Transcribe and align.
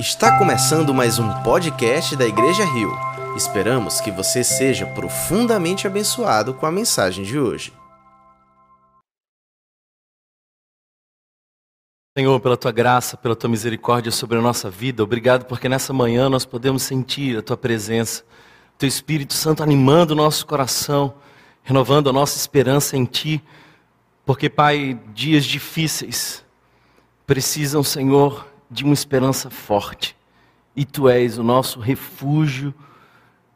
Está 0.00 0.38
começando 0.38 0.94
mais 0.94 1.18
um 1.18 1.28
podcast 1.42 2.16
da 2.16 2.26
Igreja 2.26 2.64
Rio. 2.64 2.90
Esperamos 3.36 4.00
que 4.00 4.10
você 4.10 4.42
seja 4.42 4.86
profundamente 4.86 5.86
abençoado 5.86 6.54
com 6.54 6.64
a 6.64 6.72
mensagem 6.72 7.22
de 7.22 7.38
hoje. 7.38 7.70
Senhor, 12.16 12.40
pela 12.40 12.56
tua 12.56 12.72
graça, 12.72 13.18
pela 13.18 13.36
tua 13.36 13.50
misericórdia 13.50 14.10
sobre 14.10 14.38
a 14.38 14.40
nossa 14.40 14.70
vida, 14.70 15.04
obrigado 15.04 15.44
porque 15.44 15.68
nessa 15.68 15.92
manhã 15.92 16.30
nós 16.30 16.46
podemos 16.46 16.82
sentir 16.82 17.36
a 17.36 17.42
tua 17.42 17.58
presença, 17.58 18.24
teu 18.78 18.88
Espírito 18.88 19.34
Santo 19.34 19.62
animando 19.62 20.14
o 20.14 20.16
nosso 20.16 20.46
coração, 20.46 21.12
renovando 21.62 22.08
a 22.08 22.12
nossa 22.12 22.38
esperança 22.38 22.96
em 22.96 23.04
ti, 23.04 23.44
porque, 24.24 24.48
Pai, 24.48 24.98
dias 25.12 25.44
difíceis 25.44 26.42
precisam, 27.26 27.84
Senhor, 27.84 28.49
de 28.70 28.84
uma 28.84 28.94
esperança 28.94 29.50
forte. 29.50 30.16
E 30.76 30.84
tu 30.84 31.08
és 31.08 31.38
o 31.38 31.42
nosso 31.42 31.80
refúgio 31.80 32.72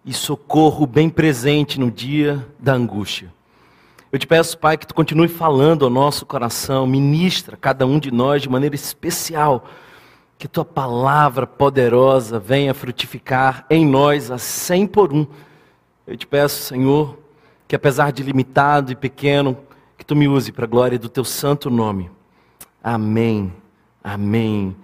e 0.04 0.12
socorro 0.12 0.86
bem 0.86 1.08
presente 1.08 1.78
no 1.78 1.90
dia 1.90 2.46
da 2.58 2.74
angústia. 2.74 3.32
Eu 4.10 4.18
te 4.18 4.26
peço, 4.26 4.58
Pai, 4.58 4.76
que 4.76 4.86
tu 4.86 4.94
continue 4.94 5.28
falando 5.28 5.84
ao 5.84 5.90
nosso 5.90 6.26
coração, 6.26 6.86
ministra 6.86 7.56
cada 7.56 7.86
um 7.86 7.98
de 7.98 8.10
nós 8.10 8.42
de 8.42 8.48
maneira 8.48 8.74
especial, 8.74 9.64
que 10.38 10.46
tua 10.46 10.64
palavra 10.64 11.46
poderosa 11.46 12.38
venha 12.38 12.74
frutificar 12.74 13.64
em 13.70 13.86
nós 13.86 14.30
a 14.30 14.38
cem 14.38 14.86
por 14.86 15.12
um. 15.12 15.26
Eu 16.06 16.16
te 16.16 16.26
peço, 16.26 16.62
Senhor, 16.62 17.18
que 17.66 17.74
apesar 17.74 18.12
de 18.12 18.22
limitado 18.22 18.92
e 18.92 18.96
pequeno, 18.96 19.56
que 19.96 20.04
tu 20.04 20.14
me 20.14 20.28
use 20.28 20.52
para 20.52 20.64
a 20.64 20.68
glória 20.68 20.98
do 20.98 21.08
teu 21.08 21.24
santo 21.24 21.70
nome. 21.70 22.10
Amém. 22.82 23.52
Amém. 24.02 24.76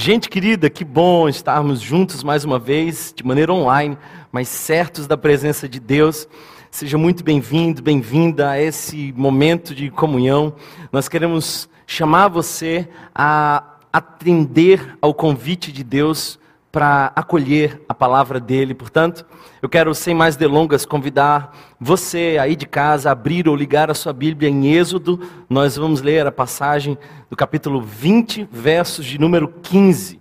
Gente 0.00 0.28
querida, 0.28 0.70
que 0.70 0.84
bom 0.84 1.28
estarmos 1.28 1.80
juntos 1.80 2.22
mais 2.22 2.44
uma 2.44 2.56
vez, 2.56 3.12
de 3.12 3.26
maneira 3.26 3.52
online, 3.52 3.98
mas 4.30 4.46
certos 4.46 5.08
da 5.08 5.16
presença 5.16 5.68
de 5.68 5.80
Deus. 5.80 6.28
Seja 6.70 6.96
muito 6.96 7.24
bem-vindo, 7.24 7.82
bem-vinda 7.82 8.48
a 8.48 8.62
esse 8.62 9.12
momento 9.16 9.74
de 9.74 9.90
comunhão. 9.90 10.54
Nós 10.92 11.08
queremos 11.08 11.68
chamar 11.84 12.28
você 12.28 12.88
a 13.12 13.74
atender 13.92 14.96
ao 15.02 15.12
convite 15.12 15.72
de 15.72 15.82
Deus 15.82 16.38
para 16.78 17.10
acolher 17.16 17.82
a 17.88 17.92
palavra 17.92 18.38
dele. 18.38 18.72
Portanto, 18.72 19.26
eu 19.60 19.68
quero, 19.68 19.92
sem 19.96 20.14
mais 20.14 20.36
delongas, 20.36 20.86
convidar 20.86 21.52
você 21.80 22.38
aí 22.40 22.54
de 22.54 22.66
casa 22.66 23.08
a 23.08 23.12
abrir 23.12 23.48
ou 23.48 23.56
ligar 23.56 23.90
a 23.90 23.94
sua 23.94 24.12
Bíblia 24.12 24.48
em 24.48 24.68
Êxodo. 24.68 25.20
Nós 25.50 25.74
vamos 25.74 26.02
ler 26.02 26.24
a 26.24 26.30
passagem 26.30 26.96
do 27.28 27.34
capítulo 27.34 27.82
20, 27.82 28.48
versos 28.52 29.04
de 29.04 29.18
número 29.18 29.48
15. 29.60 30.20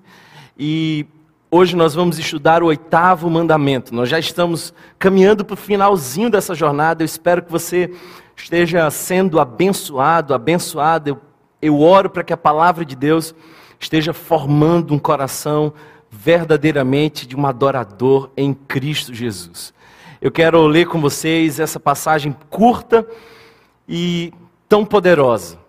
E 0.57 1.05
hoje 1.51 1.75
nós 1.75 1.93
vamos 1.93 2.17
estudar 2.17 2.63
o 2.63 2.65
oitavo 2.65 3.29
mandamento. 3.29 3.93
Nós 3.93 4.09
já 4.09 4.17
estamos 4.17 4.73
caminhando 4.97 5.45
para 5.45 5.53
o 5.53 5.57
finalzinho 5.57 6.31
dessa 6.31 6.55
jornada. 6.55 7.03
Eu 7.03 7.05
espero 7.05 7.43
que 7.43 7.51
você 7.51 7.93
esteja 8.35 8.89
sendo 8.89 9.39
abençoado, 9.39 10.33
abençoado. 10.33 11.11
Eu, 11.11 11.21
eu 11.61 11.79
oro 11.79 12.09
para 12.09 12.23
que 12.23 12.33
a 12.33 12.37
palavra 12.37 12.83
de 12.83 12.95
Deus 12.95 13.35
esteja 13.79 14.11
formando 14.11 14.91
um 14.91 14.97
coração 14.97 15.71
verdadeiramente 16.09 17.27
de 17.27 17.35
um 17.35 17.45
adorador 17.45 18.29
em 18.35 18.53
Cristo 18.53 19.13
Jesus. 19.13 19.73
Eu 20.21 20.31
quero 20.31 20.65
ler 20.65 20.87
com 20.87 20.99
vocês 20.99 21.59
essa 21.59 21.79
passagem 21.79 22.35
curta 22.49 23.07
e 23.87 24.33
tão 24.67 24.85
poderosa, 24.85 25.59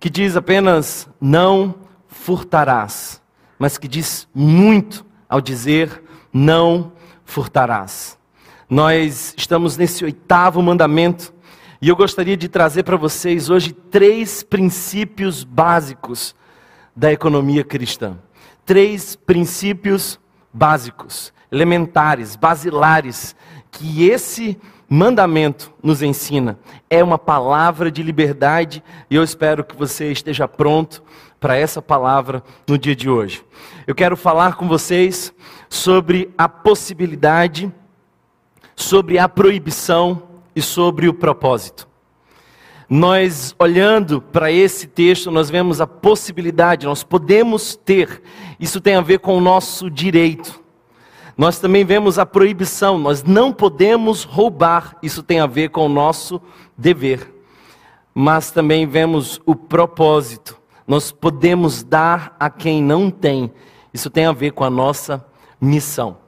que 0.00 0.10
diz 0.10 0.36
apenas: 0.36 1.08
Não 1.20 1.74
furtarás, 2.08 3.22
mas 3.58 3.78
que 3.78 3.86
diz 3.86 4.28
muito 4.34 5.04
ao 5.28 5.40
dizer: 5.40 6.02
Não 6.32 6.92
furtarás. 7.24 8.18
Nós 8.68 9.34
estamos 9.36 9.76
nesse 9.76 10.04
oitavo 10.04 10.62
mandamento 10.62 11.32
e 11.80 11.88
eu 11.88 11.96
gostaria 11.96 12.36
de 12.36 12.48
trazer 12.48 12.84
para 12.84 12.96
vocês 12.96 13.50
hoje 13.50 13.72
três 13.72 14.42
princípios 14.42 15.44
básicos 15.44 16.34
da 16.96 17.12
economia 17.12 17.62
cristã 17.62 18.16
três 18.64 19.16
princípios 19.16 20.18
básicos, 20.52 21.32
elementares, 21.50 22.36
basilares, 22.36 23.34
que 23.70 24.08
esse 24.08 24.58
mandamento 24.88 25.72
nos 25.82 26.02
ensina. 26.02 26.58
É 26.90 27.02
uma 27.02 27.18
palavra 27.18 27.90
de 27.90 28.02
liberdade 28.02 28.82
e 29.10 29.16
eu 29.16 29.22
espero 29.22 29.64
que 29.64 29.76
você 29.76 30.12
esteja 30.12 30.46
pronto 30.46 31.02
para 31.40 31.56
essa 31.56 31.80
palavra 31.80 32.42
no 32.68 32.76
dia 32.76 32.94
de 32.94 33.08
hoje. 33.08 33.44
Eu 33.86 33.94
quero 33.94 34.16
falar 34.16 34.56
com 34.56 34.68
vocês 34.68 35.32
sobre 35.68 36.30
a 36.36 36.48
possibilidade, 36.48 37.72
sobre 38.76 39.18
a 39.18 39.28
proibição 39.28 40.22
e 40.54 40.60
sobre 40.60 41.08
o 41.08 41.14
propósito 41.14 41.88
nós 42.92 43.54
olhando 43.58 44.20
para 44.20 44.52
esse 44.52 44.86
texto, 44.86 45.30
nós 45.30 45.48
vemos 45.48 45.80
a 45.80 45.86
possibilidade, 45.86 46.84
nós 46.84 47.02
podemos 47.02 47.74
ter, 47.74 48.20
isso 48.62 48.80
tem 48.80 48.94
a 48.94 49.00
ver 49.00 49.18
com 49.18 49.36
o 49.36 49.40
nosso 49.40 49.90
direito. 49.90 50.62
Nós 51.36 51.58
também 51.58 51.84
vemos 51.84 52.16
a 52.16 52.24
proibição, 52.24 52.96
nós 52.96 53.24
não 53.24 53.52
podemos 53.52 54.22
roubar, 54.22 54.96
isso 55.02 55.20
tem 55.20 55.40
a 55.40 55.46
ver 55.48 55.70
com 55.70 55.84
o 55.86 55.88
nosso 55.88 56.40
dever. 56.78 57.28
Mas 58.14 58.52
também 58.52 58.86
vemos 58.86 59.40
o 59.44 59.56
propósito, 59.56 60.56
nós 60.86 61.10
podemos 61.10 61.82
dar 61.82 62.36
a 62.38 62.48
quem 62.48 62.80
não 62.80 63.10
tem, 63.10 63.52
isso 63.92 64.08
tem 64.08 64.26
a 64.26 64.32
ver 64.32 64.52
com 64.52 64.62
a 64.62 64.70
nossa 64.70 65.26
missão. 65.60 66.18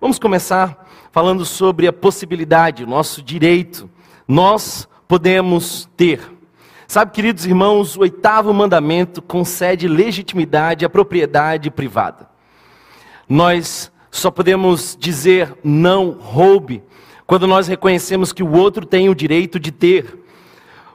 Vamos 0.00 0.18
começar 0.18 0.88
falando 1.12 1.44
sobre 1.44 1.86
a 1.86 1.92
possibilidade, 1.92 2.82
o 2.82 2.86
nosso 2.86 3.20
direito. 3.20 3.90
Nós 4.26 4.88
podemos 5.06 5.86
ter. 5.98 6.33
Sabe, 6.94 7.10
queridos 7.10 7.44
irmãos, 7.44 7.96
o 7.96 8.02
oitavo 8.02 8.54
mandamento 8.54 9.20
concede 9.20 9.88
legitimidade 9.88 10.84
à 10.84 10.88
propriedade 10.88 11.68
privada. 11.68 12.30
Nós 13.28 13.90
só 14.12 14.30
podemos 14.30 14.96
dizer 14.96 15.58
não 15.64 16.12
roube 16.12 16.84
quando 17.26 17.48
nós 17.48 17.66
reconhecemos 17.66 18.32
que 18.32 18.44
o 18.44 18.52
outro 18.52 18.86
tem 18.86 19.08
o 19.08 19.14
direito 19.16 19.58
de 19.58 19.72
ter. 19.72 20.20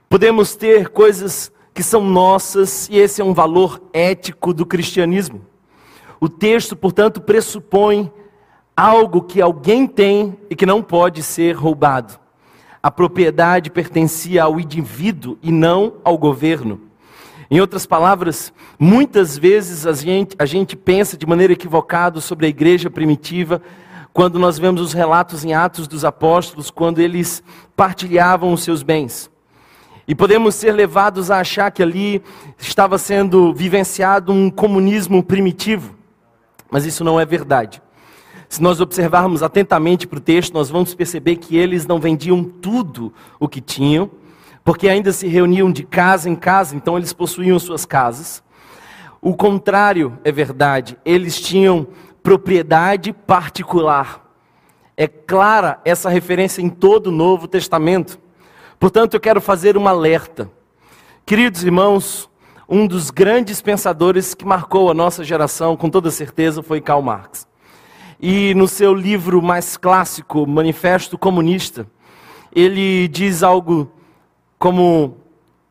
Podemos 0.07 0.55
ter 0.55 0.87
coisas 0.87 1.51
que 1.73 1.83
são 1.83 2.01
nossas 2.01 2.87
e 2.87 2.97
esse 2.97 3.19
é 3.19 3.25
um 3.25 3.33
valor 3.33 3.81
ético 3.91 4.53
do 4.53 4.65
cristianismo. 4.65 5.41
O 6.17 6.29
texto, 6.29 6.77
portanto, 6.77 7.19
pressupõe 7.19 8.09
algo 8.73 9.21
que 9.21 9.41
alguém 9.41 9.85
tem 9.85 10.37
e 10.49 10.55
que 10.55 10.65
não 10.65 10.81
pode 10.81 11.21
ser 11.23 11.57
roubado 11.57 12.17
a 12.81 12.89
propriedade 12.89 13.69
pertencia 13.69 14.43
ao 14.43 14.59
indivíduo 14.59 15.37
e 15.41 15.51
não 15.51 15.93
ao 16.03 16.17
governo. 16.17 16.81
Em 17.51 17.59
outras 17.59 17.85
palavras, 17.85 18.53
muitas 18.77 19.37
vezes 19.37 19.87
a 19.87 19.93
gente, 19.93 20.35
a 20.37 20.45
gente 20.45 20.75
pensa 20.75 21.17
de 21.17 21.25
maneira 21.25 21.53
equivocada 21.53 22.21
sobre 22.21 22.45
a 22.45 22.49
igreja 22.49 22.89
primitiva, 22.89 23.61
quando 24.13 24.37
nós 24.37 24.59
vemos 24.59 24.81
os 24.81 24.93
relatos 24.93 25.43
em 25.43 25.53
Atos 25.53 25.87
dos 25.87 26.05
Apóstolos, 26.05 26.69
quando 26.69 26.99
eles 26.99 27.43
partilhavam 27.75 28.53
os 28.53 28.63
seus 28.63 28.83
bens. 28.83 29.29
E 30.07 30.15
podemos 30.15 30.55
ser 30.55 30.71
levados 30.71 31.29
a 31.29 31.39
achar 31.39 31.71
que 31.71 31.83
ali 31.83 32.21
estava 32.57 32.97
sendo 32.97 33.53
vivenciado 33.53 34.31
um 34.31 34.49
comunismo 34.49 35.23
primitivo, 35.23 35.95
mas 36.69 36.85
isso 36.85 37.03
não 37.03 37.19
é 37.19 37.25
verdade. 37.25 37.81
Se 38.49 38.63
nós 38.63 38.81
observarmos 38.81 39.43
atentamente 39.43 40.07
para 40.07 40.17
o 40.17 40.21
texto, 40.21 40.55
nós 40.55 40.71
vamos 40.71 40.95
perceber 40.95 41.35
que 41.35 41.55
eles 41.55 41.85
não 41.85 41.99
vendiam 41.99 42.43
tudo 42.43 43.13
o 43.39 43.47
que 43.47 43.61
tinham, 43.61 44.09
porque 44.63 44.89
ainda 44.89 45.11
se 45.11 45.27
reuniam 45.27 45.71
de 45.71 45.83
casa 45.83 46.27
em 46.27 46.35
casa, 46.35 46.75
então 46.75 46.97
eles 46.97 47.13
possuíam 47.13 47.59
suas 47.59 47.85
casas. 47.85 48.43
O 49.21 49.35
contrário 49.35 50.17
é 50.23 50.31
verdade, 50.31 50.97
eles 51.05 51.39
tinham 51.39 51.87
propriedade 52.23 53.13
particular. 53.13 54.25
É 54.97 55.07
clara 55.07 55.79
essa 55.85 56.09
referência 56.09 56.59
em 56.59 56.69
todo 56.69 57.07
o 57.07 57.11
Novo 57.11 57.47
Testamento. 57.47 58.19
Portanto, 58.79 59.13
eu 59.13 59.19
quero 59.19 59.39
fazer 59.39 59.77
um 59.77 59.87
alerta. 59.87 60.49
Queridos 61.23 61.63
irmãos, 61.63 62.27
um 62.67 62.87
dos 62.87 63.11
grandes 63.11 63.61
pensadores 63.61 64.33
que 64.33 64.43
marcou 64.43 64.89
a 64.89 64.93
nossa 64.95 65.23
geração, 65.23 65.77
com 65.77 65.89
toda 65.89 66.09
certeza, 66.09 66.63
foi 66.63 66.81
Karl 66.81 67.03
Marx. 67.03 67.48
E 68.21 68.53
no 68.53 68.67
seu 68.67 68.93
livro 68.93 69.41
mais 69.41 69.77
clássico, 69.77 70.45
Manifesto 70.45 71.17
Comunista, 71.17 71.87
ele 72.53 73.07
diz 73.07 73.43
algo 73.43 73.89
como 74.57 75.15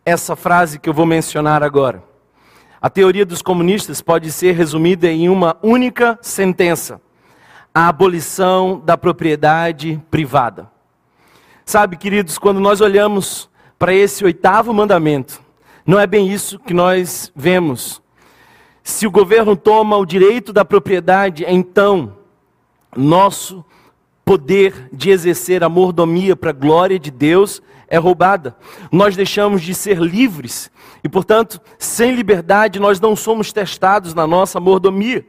essa 0.03 0.35
frase 0.35 0.79
que 0.79 0.89
eu 0.89 0.95
vou 0.95 1.05
mencionar 1.05 1.63
agora. 1.63 2.03
A 2.81 2.89
teoria 2.89 3.27
dos 3.27 3.43
comunistas 3.43 4.01
pode 4.01 4.33
ser 4.33 4.53
resumida 4.53 5.11
em 5.11 5.29
uma 5.29 5.59
única 5.63 6.19
sentença: 6.23 6.99
a 7.75 7.89
abolição 7.89 8.81
da 8.83 8.97
propriedade 8.97 10.01
privada. 10.11 10.71
Sabe, 11.67 11.99
queridos, 11.99 12.39
quando 12.39 12.61
nós 12.61 12.81
olhamos 12.81 13.51
para 13.79 13.93
esse 13.93 14.25
oitavo 14.25 14.73
mandamento, 14.73 15.43
não 15.85 16.01
é 16.01 16.07
bem 16.07 16.33
isso 16.33 16.59
que 16.59 16.73
nós 16.73 17.31
vemos. 17.37 18.01
Se 18.83 19.07
o 19.07 19.11
governo 19.11 19.55
toma 19.55 19.99
o 19.99 20.07
direito 20.07 20.51
da 20.51 20.65
propriedade, 20.65 21.45
então 21.47 22.17
nosso 22.97 23.65
poder 24.25 24.89
de 24.93 25.11
exercer 25.11 25.65
a 25.65 25.69
mordomia 25.69 26.37
para 26.37 26.51
a 26.51 26.53
glória 26.53 26.99
de 26.99 27.11
Deus 27.11 27.63
é 27.89 27.97
roubada. 27.97 28.57
Nós 28.93 29.17
deixamos 29.17 29.63
de 29.63 29.75
ser 29.75 29.99
livres 29.99 30.71
e, 31.03 31.09
portanto, 31.09 31.61
sem 31.79 32.15
liberdade, 32.15 32.79
nós 32.79 33.01
não 33.01 33.17
somos 33.17 33.53
testados 33.53 34.13
na 34.13 34.27
nossa 34.27 34.61
mordomia. 34.61 35.27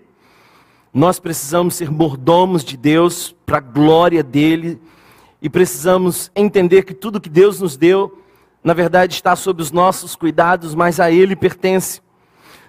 Nós 0.94 1.20
precisamos 1.20 1.76
ser 1.76 1.90
mordomos 1.90 2.64
de 2.64 2.76
Deus 2.76 3.36
para 3.46 3.58
a 3.58 3.62
glória 3.62 4.22
dele 4.22 4.82
e 5.42 5.50
precisamos 5.50 6.30
entender 6.36 6.84
que 6.84 6.94
tudo 6.94 7.22
que 7.22 7.30
Deus 7.30 7.62
nos 7.62 7.78
deu, 7.78 8.22
na 8.62 8.74
verdade, 8.74 9.14
está 9.14 9.36
sob 9.36 9.62
os 9.62 9.72
nossos 9.72 10.16
cuidados, 10.16 10.76
mas 10.76 11.00
a 11.00 11.10
Ele 11.10 11.36
pertence. 11.36 12.02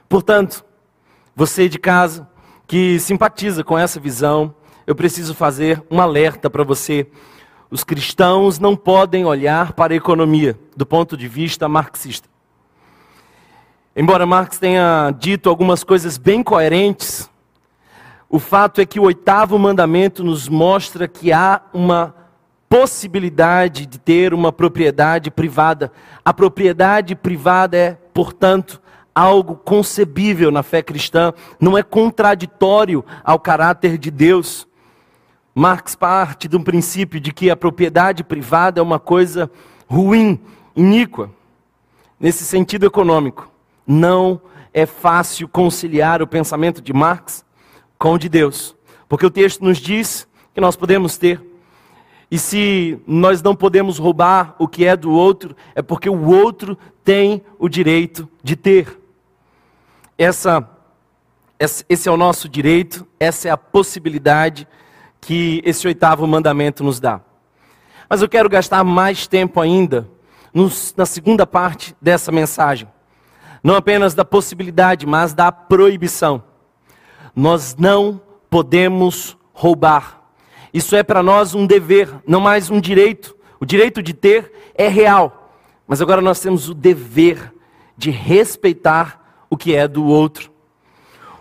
Portanto, 0.08 0.64
você 1.34 1.68
de 1.68 1.78
casa 1.78 2.28
que 2.66 3.00
simpatiza 3.00 3.64
com 3.64 3.76
essa 3.76 3.98
visão, 3.98 4.54
eu 4.90 4.94
preciso 4.96 5.36
fazer 5.36 5.80
um 5.88 6.00
alerta 6.00 6.50
para 6.50 6.64
você. 6.64 7.06
Os 7.70 7.84
cristãos 7.84 8.58
não 8.58 8.74
podem 8.74 9.24
olhar 9.24 9.72
para 9.72 9.92
a 9.94 9.96
economia 9.96 10.58
do 10.76 10.84
ponto 10.84 11.16
de 11.16 11.28
vista 11.28 11.68
marxista. 11.68 12.28
Embora 13.94 14.26
Marx 14.26 14.58
tenha 14.58 15.14
dito 15.16 15.48
algumas 15.48 15.84
coisas 15.84 16.18
bem 16.18 16.42
coerentes, 16.42 17.30
o 18.28 18.40
fato 18.40 18.80
é 18.80 18.84
que 18.84 18.98
o 18.98 19.04
oitavo 19.04 19.56
mandamento 19.60 20.24
nos 20.24 20.48
mostra 20.48 21.06
que 21.06 21.32
há 21.32 21.62
uma 21.72 22.12
possibilidade 22.68 23.86
de 23.86 23.96
ter 23.96 24.34
uma 24.34 24.50
propriedade 24.50 25.30
privada. 25.30 25.92
A 26.24 26.34
propriedade 26.34 27.14
privada 27.14 27.76
é, 27.76 27.92
portanto, 28.12 28.82
algo 29.14 29.54
concebível 29.54 30.50
na 30.50 30.64
fé 30.64 30.82
cristã, 30.82 31.32
não 31.60 31.78
é 31.78 31.82
contraditório 31.84 33.04
ao 33.22 33.38
caráter 33.38 33.96
de 33.96 34.10
Deus. 34.10 34.66
Marx 35.54 35.94
parte 35.94 36.48
de 36.48 36.56
um 36.56 36.62
princípio 36.62 37.20
de 37.20 37.32
que 37.32 37.50
a 37.50 37.56
propriedade 37.56 38.22
privada 38.22 38.80
é 38.80 38.82
uma 38.82 38.98
coisa 38.98 39.50
ruim, 39.88 40.38
iníqua, 40.74 41.30
nesse 42.18 42.44
sentido 42.44 42.86
econômico. 42.86 43.50
Não 43.86 44.40
é 44.72 44.86
fácil 44.86 45.48
conciliar 45.48 46.22
o 46.22 46.26
pensamento 46.26 46.80
de 46.80 46.92
Marx 46.92 47.44
com 47.98 48.14
o 48.14 48.18
de 48.18 48.28
Deus, 48.28 48.76
porque 49.08 49.26
o 49.26 49.30
texto 49.30 49.64
nos 49.64 49.78
diz 49.78 50.26
que 50.54 50.60
nós 50.60 50.76
podemos 50.76 51.18
ter 51.18 51.50
e 52.30 52.38
se 52.38 53.00
nós 53.06 53.42
não 53.42 53.56
podemos 53.56 53.98
roubar 53.98 54.54
o 54.56 54.68
que 54.68 54.86
é 54.86 54.96
do 54.96 55.10
outro, 55.10 55.56
é 55.74 55.82
porque 55.82 56.08
o 56.08 56.26
outro 56.26 56.78
tem 57.02 57.42
o 57.58 57.68
direito 57.68 58.28
de 58.42 58.54
ter. 58.54 59.00
Essa, 60.16 60.68
esse 61.58 62.08
é 62.08 62.12
o 62.12 62.16
nosso 62.16 62.48
direito, 62.48 63.04
essa 63.18 63.48
é 63.48 63.50
a 63.50 63.56
possibilidade 63.56 64.68
que 65.20 65.60
esse 65.64 65.86
oitavo 65.86 66.26
mandamento 66.26 66.82
nos 66.82 66.98
dá. 66.98 67.20
Mas 68.08 68.22
eu 68.22 68.28
quero 68.28 68.48
gastar 68.48 68.82
mais 68.82 69.26
tempo 69.26 69.60
ainda 69.60 70.08
nos, 70.52 70.94
na 70.96 71.06
segunda 71.06 71.46
parte 71.46 71.94
dessa 72.00 72.32
mensagem. 72.32 72.88
Não 73.62 73.74
apenas 73.74 74.14
da 74.14 74.24
possibilidade, 74.24 75.06
mas 75.06 75.34
da 75.34 75.52
proibição. 75.52 76.42
Nós 77.34 77.76
não 77.76 78.20
podemos 78.48 79.36
roubar. 79.52 80.22
Isso 80.72 80.96
é 80.96 81.02
para 81.02 81.22
nós 81.22 81.54
um 81.54 81.66
dever, 81.66 82.10
não 82.26 82.40
mais 82.40 82.70
um 82.70 82.80
direito. 82.80 83.36
O 83.60 83.66
direito 83.66 84.02
de 84.02 84.14
ter 84.14 84.52
é 84.74 84.88
real, 84.88 85.52
mas 85.86 86.00
agora 86.00 86.22
nós 86.22 86.40
temos 86.40 86.68
o 86.68 86.74
dever 86.74 87.52
de 87.96 88.10
respeitar 88.10 89.44
o 89.50 89.56
que 89.56 89.74
é 89.74 89.86
do 89.86 90.04
outro. 90.04 90.50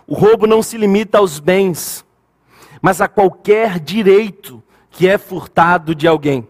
O 0.06 0.14
roubo 0.14 0.46
não 0.46 0.62
se 0.62 0.76
limita 0.76 1.18
aos 1.18 1.38
bens, 1.38 2.04
mas 2.80 3.00
a 3.00 3.08
qualquer 3.08 3.78
direito 3.78 4.62
que 4.90 5.08
é 5.08 5.18
furtado 5.18 5.94
de 5.94 6.06
alguém. 6.06 6.46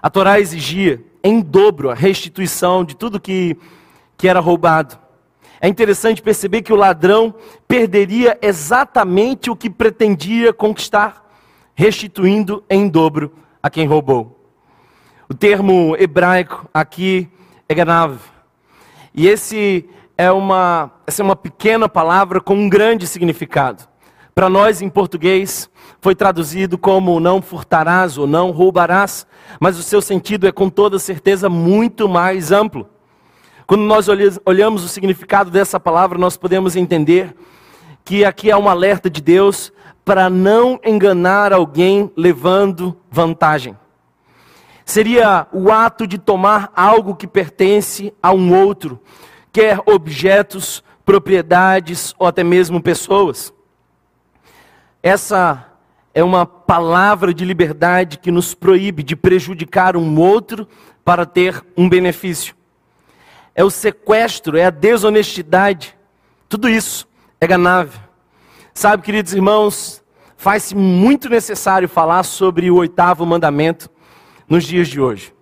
A 0.00 0.10
Torá 0.10 0.40
exigia 0.40 1.02
em 1.22 1.40
dobro 1.40 1.90
a 1.90 1.94
restituição 1.94 2.84
de 2.84 2.96
tudo 2.96 3.20
que, 3.20 3.56
que 4.16 4.28
era 4.28 4.40
roubado. 4.40 4.98
É 5.60 5.68
interessante 5.68 6.20
perceber 6.20 6.62
que 6.62 6.72
o 6.72 6.76
ladrão 6.76 7.34
perderia 7.68 8.36
exatamente 8.42 9.48
o 9.48 9.56
que 9.56 9.70
pretendia 9.70 10.52
conquistar 10.52 11.22
restituindo 11.74 12.64
em 12.68 12.88
dobro 12.88 13.32
a 13.62 13.70
quem 13.70 13.86
roubou. 13.86 14.40
O 15.28 15.34
termo 15.34 15.96
hebraico 15.98 16.68
aqui 16.74 17.28
é 17.68 17.74
ganav. 17.74 18.18
E 19.14 19.28
esse 19.28 19.88
é 20.18 20.30
uma, 20.30 20.90
essa 21.06 21.22
é 21.22 21.24
uma 21.24 21.36
pequena 21.36 21.88
palavra 21.88 22.40
com 22.40 22.54
um 22.54 22.68
grande 22.68 23.06
significado. 23.06 23.91
Para 24.34 24.48
nós, 24.48 24.80
em 24.80 24.88
português, 24.88 25.68
foi 26.00 26.14
traduzido 26.14 26.78
como 26.78 27.20
não 27.20 27.42
furtarás 27.42 28.16
ou 28.16 28.26
não 28.26 28.50
roubarás, 28.50 29.26
mas 29.60 29.78
o 29.78 29.82
seu 29.82 30.00
sentido 30.00 30.46
é 30.46 30.52
com 30.52 30.70
toda 30.70 30.98
certeza 30.98 31.50
muito 31.50 32.08
mais 32.08 32.50
amplo. 32.50 32.88
Quando 33.66 33.82
nós 33.82 34.06
olhamos 34.44 34.84
o 34.84 34.88
significado 34.88 35.50
dessa 35.50 35.78
palavra, 35.78 36.18
nós 36.18 36.36
podemos 36.36 36.76
entender 36.76 37.34
que 38.04 38.24
aqui 38.24 38.50
há 38.50 38.58
um 38.58 38.68
alerta 38.68 39.08
de 39.10 39.20
Deus 39.20 39.72
para 40.04 40.28
não 40.28 40.80
enganar 40.84 41.52
alguém 41.52 42.10
levando 42.16 42.96
vantagem. 43.10 43.76
Seria 44.84 45.46
o 45.52 45.70
ato 45.70 46.06
de 46.06 46.18
tomar 46.18 46.72
algo 46.74 47.14
que 47.14 47.26
pertence 47.26 48.12
a 48.22 48.32
um 48.32 48.52
outro, 48.64 49.00
quer 49.52 49.78
objetos, 49.86 50.82
propriedades 51.04 52.14
ou 52.18 52.26
até 52.26 52.42
mesmo 52.42 52.82
pessoas. 52.82 53.52
Essa 55.02 55.66
é 56.14 56.22
uma 56.22 56.46
palavra 56.46 57.34
de 57.34 57.44
liberdade 57.44 58.18
que 58.18 58.30
nos 58.30 58.54
proíbe 58.54 59.02
de 59.02 59.16
prejudicar 59.16 59.96
um 59.96 60.20
outro 60.20 60.68
para 61.04 61.26
ter 61.26 61.64
um 61.76 61.88
benefício. 61.88 62.54
É 63.54 63.64
o 63.64 63.70
sequestro, 63.70 64.56
é 64.56 64.66
a 64.66 64.70
desonestidade. 64.70 65.96
Tudo 66.48 66.68
isso 66.68 67.08
é 67.40 67.46
ganável. 67.46 68.00
Sabe, 68.72 69.02
queridos 69.02 69.34
irmãos, 69.34 70.04
faz-se 70.36 70.74
muito 70.74 71.28
necessário 71.28 71.88
falar 71.88 72.22
sobre 72.22 72.70
o 72.70 72.76
oitavo 72.76 73.26
mandamento 73.26 73.90
nos 74.48 74.64
dias 74.64 74.86
de 74.86 75.00
hoje. 75.00 75.34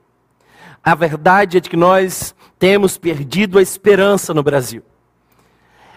A 0.82 0.94
verdade 0.94 1.58
é 1.58 1.60
de 1.60 1.68
que 1.68 1.76
nós 1.76 2.34
temos 2.58 2.96
perdido 2.96 3.58
a 3.58 3.62
esperança 3.62 4.32
no 4.32 4.42
Brasil. 4.42 4.82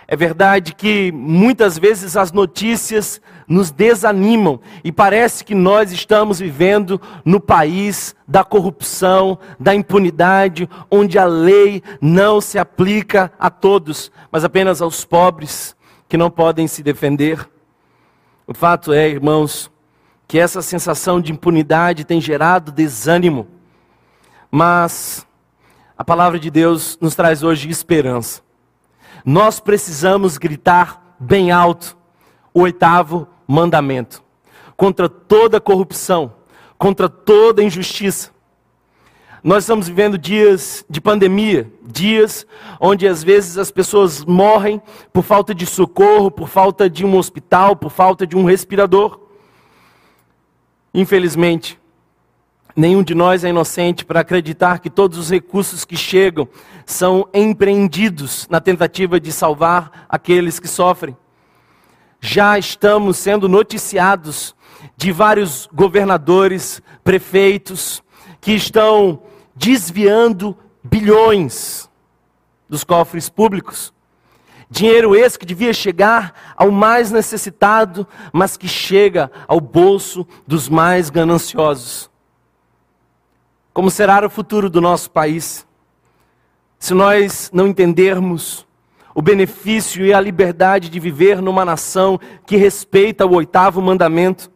É 0.07 0.15
verdade 0.15 0.75
que 0.75 1.11
muitas 1.11 1.77
vezes 1.77 2.17
as 2.17 2.31
notícias 2.31 3.21
nos 3.47 3.71
desanimam 3.71 4.59
e 4.83 4.91
parece 4.91 5.43
que 5.43 5.55
nós 5.55 5.91
estamos 5.91 6.39
vivendo 6.39 6.99
no 7.23 7.39
país 7.39 8.15
da 8.27 8.43
corrupção, 8.43 9.37
da 9.59 9.73
impunidade, 9.73 10.69
onde 10.91 11.17
a 11.17 11.25
lei 11.25 11.81
não 12.01 12.41
se 12.41 12.59
aplica 12.59 13.31
a 13.39 13.49
todos, 13.49 14.11
mas 14.31 14.43
apenas 14.43 14.81
aos 14.81 15.05
pobres 15.05 15.75
que 16.09 16.17
não 16.17 16.29
podem 16.29 16.67
se 16.67 16.83
defender. 16.83 17.49
O 18.45 18.53
fato 18.53 18.91
é, 18.91 19.07
irmãos, 19.07 19.71
que 20.27 20.37
essa 20.37 20.61
sensação 20.61 21.21
de 21.21 21.31
impunidade 21.31 22.03
tem 22.03 22.19
gerado 22.19 22.71
desânimo, 22.71 23.47
mas 24.51 25.25
a 25.97 26.03
palavra 26.03 26.37
de 26.37 26.49
Deus 26.49 26.97
nos 26.99 27.15
traz 27.15 27.41
hoje 27.41 27.69
esperança. 27.69 28.41
Nós 29.25 29.59
precisamos 29.59 30.37
gritar 30.37 31.15
bem 31.19 31.51
alto 31.51 31.97
o 32.53 32.61
oitavo 32.61 33.27
mandamento 33.47 34.23
contra 34.75 35.07
toda 35.07 35.61
corrupção, 35.61 36.33
contra 36.77 37.07
toda 37.07 37.63
injustiça, 37.63 38.33
nós 39.43 39.65
estamos 39.65 39.89
vivendo 39.89 40.17
dias 40.17 40.85
de 40.89 41.01
pandemia, 41.01 41.69
dias 41.81 42.47
onde 42.79 43.05
às 43.05 43.21
vezes 43.21 43.57
as 43.57 43.69
pessoas 43.69 44.23
morrem 44.23 44.81
por 45.11 45.21
falta 45.21 45.53
de 45.53 45.65
socorro, 45.65 46.31
por 46.31 46.47
falta 46.47 46.89
de 46.89 47.05
um 47.05 47.17
hospital, 47.17 47.75
por 47.75 47.91
falta 47.91 48.25
de 48.25 48.37
um 48.37 48.45
respirador. 48.45 49.19
Infelizmente, 50.93 51.77
nenhum 52.75 53.03
de 53.03 53.13
nós 53.13 53.43
é 53.43 53.49
inocente 53.49 54.05
para 54.05 54.21
acreditar 54.21 54.79
que 54.79 54.89
todos 54.89 55.17
os 55.17 55.29
recursos 55.29 55.85
que 55.85 55.95
chegam 55.95 56.47
são 56.85 57.27
empreendidos 57.33 58.47
na 58.49 58.59
tentativa 58.59 59.19
de 59.19 59.31
salvar 59.31 60.05
aqueles 60.09 60.59
que 60.59 60.67
sofrem. 60.67 61.15
Já 62.19 62.57
estamos 62.57 63.17
sendo 63.17 63.49
noticiados 63.49 64.55
de 64.95 65.11
vários 65.11 65.67
governadores, 65.73 66.81
prefeitos, 67.03 68.01
que 68.39 68.53
estão 68.53 69.21
desviando 69.55 70.57
bilhões 70.83 71.89
dos 72.67 72.83
cofres 72.83 73.29
públicos. 73.29 73.93
Dinheiro 74.69 75.15
esse 75.15 75.37
que 75.37 75.45
devia 75.45 75.71
chegar 75.71 76.53
ao 76.57 76.71
mais 76.71 77.11
necessitado, 77.11 78.07
mas 78.31 78.57
que 78.57 78.67
chega 78.67 79.31
ao 79.47 79.61
bolso 79.61 80.25
dos 80.47 80.67
mais 80.67 81.09
gananciosos. 81.09 82.09
Como 83.73 83.89
será 83.89 84.23
o 84.23 84.29
futuro 84.29 84.69
do 84.69 84.79
nosso 84.79 85.09
país? 85.09 85.65
Se 86.77 86.93
nós 86.93 87.49
não 87.51 87.67
entendermos 87.67 88.67
o 89.15 89.21
benefício 89.21 90.05
e 90.05 90.13
a 90.13 90.21
liberdade 90.21 90.89
de 90.89 90.99
viver 90.99 91.41
numa 91.41 91.65
nação 91.65 92.19
que 92.45 92.55
respeita 92.55 93.25
o 93.25 93.33
oitavo 93.33 93.81
mandamento, 93.81 94.51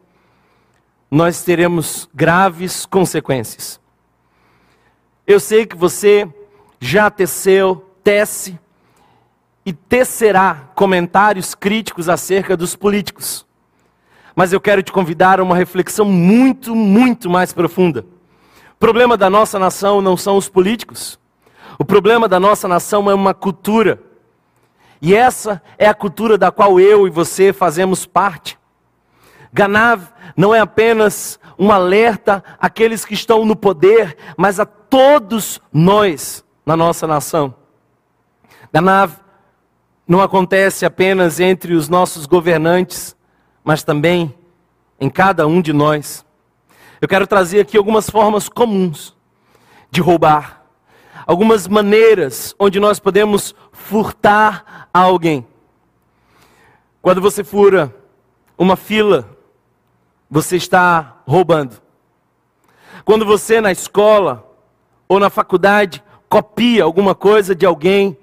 nós 1.10 1.42
teremos 1.42 2.08
graves 2.14 2.86
consequências. 2.86 3.80
Eu 5.26 5.40
sei 5.40 5.66
que 5.66 5.76
você 5.76 6.32
já 6.80 7.10
teceu, 7.10 7.90
tece 8.04 8.60
e 9.66 9.74
tecerá 9.74 10.70
comentários 10.76 11.56
críticos 11.56 12.08
acerca 12.08 12.56
dos 12.56 12.76
políticos. 12.76 13.48
Mas 14.36 14.54
eu 14.54 14.62
quero 14.62 14.84
te 14.84 14.92
convidar 14.92 15.40
a 15.40 15.44
uma 15.44 15.56
reflexão 15.56 16.06
muito, 16.06 16.76
muito 16.76 17.28
mais 17.32 17.52
profunda. 17.52 18.06
O 18.78 18.80
problema 18.80 19.18
da 19.18 19.28
nossa 19.28 19.58
nação 19.58 20.02
não 20.02 20.16
são 20.16 20.38
os 20.38 20.48
políticos. 20.48 21.20
O 21.80 21.84
problema 21.84 22.28
da 22.28 22.40
nossa 22.40 22.68
nação 22.68 23.10
é 23.10 23.14
uma 23.16 23.34
cultura. 23.34 24.00
E 25.02 25.16
essa 25.16 25.60
é 25.80 25.88
a 25.88 25.96
cultura 25.96 26.38
da 26.38 26.52
qual 26.52 26.80
eu 26.80 27.08
e 27.08 27.10
você 27.10 27.52
fazemos 27.52 28.06
parte. 28.06 28.56
Ganav 29.52 30.10
não 30.36 30.54
é 30.54 30.60
apenas 30.60 31.40
um 31.58 31.72
alerta 31.72 32.44
àqueles 32.60 33.04
que 33.04 33.16
estão 33.16 33.44
no 33.46 33.56
poder, 33.56 34.16
mas 34.38 34.60
a 34.60 34.66
todos 34.68 35.60
nós 35.74 36.46
na 36.64 36.78
nossa 36.78 37.08
nação. 37.08 37.56
Ganav 38.72 39.14
não 40.08 40.22
acontece 40.22 40.86
apenas 40.86 41.40
entre 41.40 41.74
os 41.74 41.90
nossos 41.90 42.28
governantes, 42.28 43.16
mas 43.64 43.82
também 43.82 44.36
em 45.00 45.10
cada 45.10 45.48
um 45.48 45.64
de 45.64 45.74
nós. 45.74 46.24
Eu 47.00 47.08
quero 47.08 47.28
trazer 47.28 47.60
aqui 47.60 47.78
algumas 47.78 48.10
formas 48.10 48.50
comuns 48.50 49.16
de 49.92 50.02
roubar, 50.02 50.64
algumas 51.28 51.68
maneiras 51.68 52.56
onde 52.58 52.80
nós 52.80 53.00
podemos 53.00 53.54
furtar 53.72 54.90
alguém. 54.92 55.46
Quando 57.02 57.22
você 57.22 57.44
fura 57.44 57.96
uma 58.58 58.76
fila, 58.76 59.30
você 60.30 60.56
está 60.58 61.22
roubando. 61.28 61.80
Quando 63.06 63.26
você 63.26 63.62
na 63.62 63.72
escola 63.72 64.44
ou 65.08 65.20
na 65.20 65.30
faculdade 65.30 66.04
copia 66.28 66.84
alguma 66.84 67.14
coisa 67.14 67.56
de 67.56 67.66
alguém, 67.66 68.18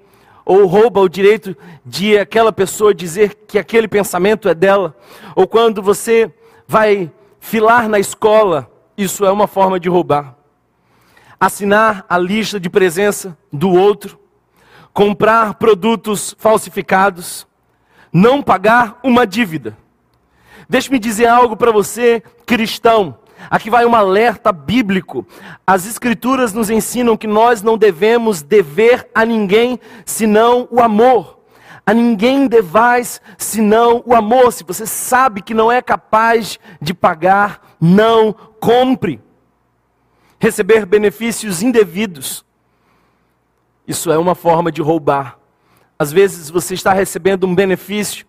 ou 0.45 0.67
rouba 0.67 0.99
o 0.99 1.09
direito 1.09 1.57
de 1.83 2.17
aquela 2.17 2.51
pessoa 2.51 2.93
dizer 2.93 3.33
que 3.47 3.57
aquele 3.57 3.87
pensamento 3.87 4.47
é 4.47 4.53
dela, 4.53 4.95
ou 5.35 5.47
quando 5.47 5.81
você 5.81 6.31
vai 6.67 7.11
filar 7.45 7.87
na 7.87 7.99
escola, 7.99 8.67
isso 8.97 9.23
é 9.23 9.31
uma 9.31 9.45
forma 9.45 9.79
de 9.79 9.87
roubar. 9.87 10.35
Assinar 11.39 12.03
a 12.09 12.17
lista 12.17 12.59
de 12.59 12.71
presença 12.71 13.37
do 13.53 13.71
outro, 13.71 14.19
comprar 14.91 15.53
produtos 15.53 16.35
falsificados, 16.39 17.45
não 18.11 18.41
pagar 18.41 18.99
uma 19.03 19.27
dívida. 19.27 19.77
Deixe-me 20.67 20.97
dizer 20.97 21.27
algo 21.27 21.55
para 21.55 21.71
você, 21.71 22.23
cristão. 22.47 23.15
Aqui 23.47 23.69
vai 23.69 23.85
um 23.85 23.93
alerta 23.93 24.51
bíblico. 24.51 25.23
As 25.67 25.85
Escrituras 25.85 26.51
nos 26.51 26.71
ensinam 26.71 27.15
que 27.15 27.27
nós 27.27 27.61
não 27.61 27.77
devemos 27.77 28.41
dever 28.41 29.07
a 29.13 29.23
ninguém 29.23 29.79
senão 30.03 30.67
o 30.71 30.81
amor. 30.81 31.34
A 31.85 31.93
ninguém 31.93 32.47
devais 32.47 33.21
senão 33.37 34.01
o 34.05 34.15
amor. 34.15 34.51
Se 34.51 34.63
você 34.63 34.85
sabe 34.85 35.41
que 35.41 35.53
não 35.53 35.71
é 35.71 35.81
capaz 35.81 36.59
de 36.81 36.93
pagar, 36.93 37.75
não 37.79 38.33
compre. 38.33 39.21
Receber 40.39 40.85
benefícios 40.85 41.61
indevidos. 41.61 42.43
Isso 43.87 44.11
é 44.11 44.17
uma 44.17 44.33
forma 44.35 44.71
de 44.71 44.81
roubar. 44.81 45.37
Às 45.97 46.11
vezes 46.11 46.49
você 46.49 46.73
está 46.73 46.91
recebendo 46.91 47.45
um 47.45 47.53
benefício 47.53 48.25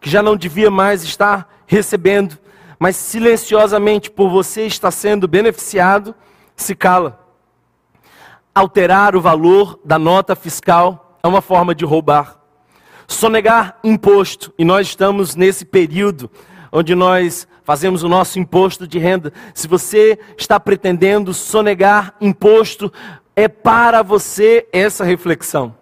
que 0.00 0.08
já 0.08 0.22
não 0.22 0.36
devia 0.36 0.70
mais 0.70 1.04
estar 1.04 1.62
recebendo 1.66 2.38
mas 2.78 2.96
silenciosamente 2.96 4.10
por 4.10 4.28
você 4.28 4.66
estar 4.66 4.90
sendo 4.90 5.26
beneficiado, 5.26 6.14
se 6.56 6.74
cala. 6.74 7.20
Alterar 8.54 9.16
o 9.16 9.20
valor 9.20 9.80
da 9.84 9.98
nota 9.98 10.36
fiscal 10.36 11.18
é 11.22 11.26
uma 11.26 11.40
forma 11.40 11.74
de 11.74 11.84
roubar. 11.84 12.38
Sonegar 13.06 13.78
imposto, 13.84 14.52
e 14.58 14.64
nós 14.64 14.88
estamos 14.88 15.36
nesse 15.36 15.64
período 15.64 16.30
onde 16.72 16.94
nós 16.94 17.46
fazemos 17.62 18.02
o 18.02 18.08
nosso 18.08 18.38
imposto 18.38 18.86
de 18.86 18.98
renda. 18.98 19.32
Se 19.54 19.68
você 19.68 20.18
está 20.36 20.58
pretendendo 20.58 21.32
sonegar 21.32 22.14
imposto, 22.20 22.92
é 23.36 23.46
para 23.48 24.02
você 24.02 24.66
essa 24.72 25.04
reflexão. 25.04 25.74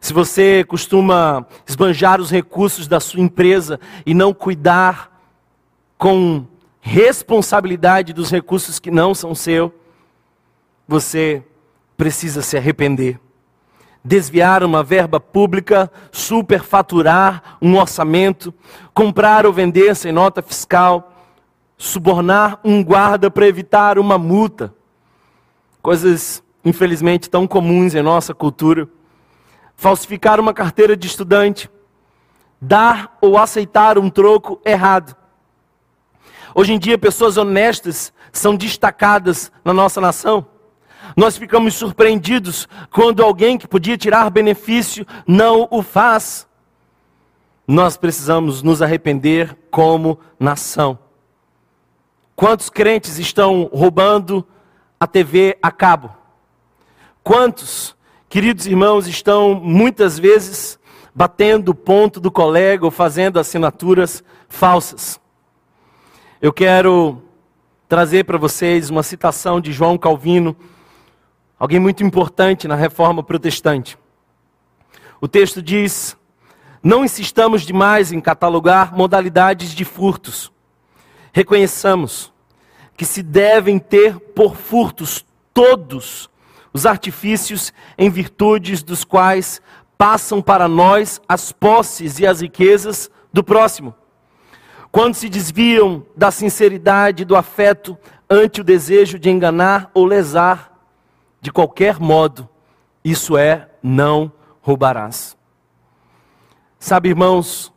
Se 0.00 0.12
você 0.12 0.64
costuma 0.64 1.46
esbanjar 1.66 2.20
os 2.20 2.30
recursos 2.30 2.86
da 2.86 3.00
sua 3.00 3.20
empresa 3.20 3.80
e 4.06 4.14
não 4.14 4.32
cuidar 4.32 5.20
com 5.96 6.46
responsabilidade 6.80 8.12
dos 8.12 8.30
recursos 8.30 8.78
que 8.78 8.90
não 8.90 9.14
são 9.14 9.34
seu, 9.34 9.74
você 10.86 11.42
precisa 11.96 12.42
se 12.42 12.56
arrepender. 12.56 13.18
Desviar 14.08 14.64
uma 14.64 14.82
verba 14.82 15.20
pública, 15.20 15.90
superfaturar 16.10 17.58
um 17.60 17.76
orçamento, 17.76 18.54
comprar 18.94 19.44
ou 19.44 19.52
vender 19.52 19.94
sem 19.94 20.10
nota 20.10 20.40
fiscal, 20.40 21.12
subornar 21.76 22.58
um 22.64 22.82
guarda 22.82 23.30
para 23.30 23.46
evitar 23.46 23.98
uma 23.98 24.16
multa. 24.16 24.74
Coisas, 25.82 26.42
infelizmente, 26.64 27.28
tão 27.28 27.46
comuns 27.46 27.94
em 27.94 28.02
nossa 28.02 28.32
cultura. 28.32 28.88
Falsificar 29.76 30.40
uma 30.40 30.54
carteira 30.54 30.96
de 30.96 31.06
estudante, 31.06 31.70
dar 32.60 33.18
ou 33.20 33.36
aceitar 33.36 33.98
um 33.98 34.08
troco 34.08 34.58
errado 34.64 35.14
Hoje 36.54 36.72
em 36.72 36.78
dia, 36.78 36.98
pessoas 36.98 37.36
honestas 37.36 38.12
são 38.32 38.56
destacadas 38.56 39.52
na 39.64 39.72
nossa 39.72 40.00
nação. 40.00 40.44
Nós 41.16 41.36
ficamos 41.36 41.74
surpreendidos 41.74 42.68
quando 42.90 43.22
alguém 43.22 43.58
que 43.58 43.66
podia 43.66 43.96
tirar 43.96 44.30
benefício 44.30 45.06
não 45.26 45.68
o 45.70 45.82
faz. 45.82 46.46
Nós 47.66 47.96
precisamos 47.96 48.62
nos 48.62 48.80
arrepender 48.80 49.56
como 49.70 50.18
nação. 50.38 50.98
Quantos 52.34 52.70
crentes 52.70 53.18
estão 53.18 53.68
roubando 53.72 54.46
a 54.98 55.06
TV 55.06 55.58
a 55.62 55.70
cabo? 55.70 56.10
Quantos, 57.22 57.96
queridos 58.28 58.66
irmãos, 58.66 59.06
estão 59.06 59.54
muitas 59.54 60.18
vezes 60.18 60.78
batendo 61.14 61.70
o 61.70 61.74
ponto 61.74 62.20
do 62.20 62.30
colega 62.30 62.84
ou 62.84 62.90
fazendo 62.90 63.38
assinaturas 63.38 64.22
falsas? 64.48 65.20
Eu 66.40 66.52
quero 66.52 67.20
trazer 67.88 68.24
para 68.24 68.38
vocês 68.38 68.88
uma 68.88 69.02
citação 69.02 69.60
de 69.60 69.72
João 69.72 69.98
Calvino, 69.98 70.56
alguém 71.58 71.80
muito 71.80 72.04
importante 72.04 72.68
na 72.68 72.74
reforma 72.74 73.22
protestante. 73.22 73.98
O 75.20 75.28
texto 75.28 75.60
diz: 75.62 76.16
Não 76.82 77.04
insistamos 77.04 77.62
demais 77.62 78.12
em 78.12 78.20
catalogar 78.20 78.94
modalidades 78.94 79.70
de 79.70 79.84
furtos. 79.84 80.52
Reconheçamos 81.32 82.32
que 82.96 83.04
se 83.04 83.22
devem 83.22 83.78
ter 83.78 84.18
por 84.18 84.56
furtos 84.56 85.24
todos 85.52 86.28
os 86.72 86.86
artifícios 86.86 87.72
em 87.96 88.10
virtudes 88.10 88.82
dos 88.82 89.04
quais 89.04 89.60
passam 89.96 90.40
para 90.40 90.68
nós 90.68 91.20
as 91.28 91.52
posses 91.52 92.18
e 92.18 92.26
as 92.26 92.40
riquezas 92.40 93.10
do 93.32 93.42
próximo 93.42 93.94
quando 94.90 95.14
se 95.14 95.28
desviam 95.28 96.04
da 96.16 96.30
sinceridade, 96.30 97.24
do 97.24 97.36
afeto, 97.36 97.96
ante 98.28 98.60
o 98.60 98.64
desejo 98.64 99.18
de 99.18 99.30
enganar 99.30 99.90
ou 99.94 100.04
lesar, 100.04 100.67
de 101.48 101.52
qualquer 101.52 101.98
modo, 101.98 102.46
isso 103.02 103.34
é, 103.34 103.70
não 103.82 104.30
roubarás. 104.60 105.34
Sabe, 106.78 107.08
irmãos, 107.08 107.72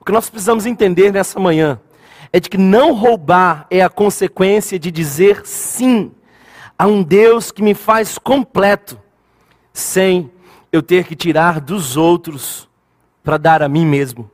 o 0.00 0.04
que 0.04 0.12
nós 0.12 0.30
precisamos 0.30 0.64
entender 0.64 1.12
nessa 1.12 1.40
manhã 1.40 1.80
é 2.32 2.38
de 2.38 2.48
que 2.48 2.56
não 2.56 2.94
roubar 2.94 3.66
é 3.68 3.82
a 3.82 3.88
consequência 3.90 4.78
de 4.78 4.92
dizer 4.92 5.44
sim 5.44 6.12
a 6.78 6.86
um 6.86 7.02
Deus 7.02 7.50
que 7.50 7.64
me 7.64 7.74
faz 7.74 8.16
completo, 8.16 8.96
sem 9.72 10.30
eu 10.70 10.80
ter 10.80 11.04
que 11.04 11.16
tirar 11.16 11.60
dos 11.60 11.96
outros 11.96 12.68
para 13.24 13.38
dar 13.38 13.60
a 13.60 13.68
mim 13.68 13.84
mesmo. 13.84 14.30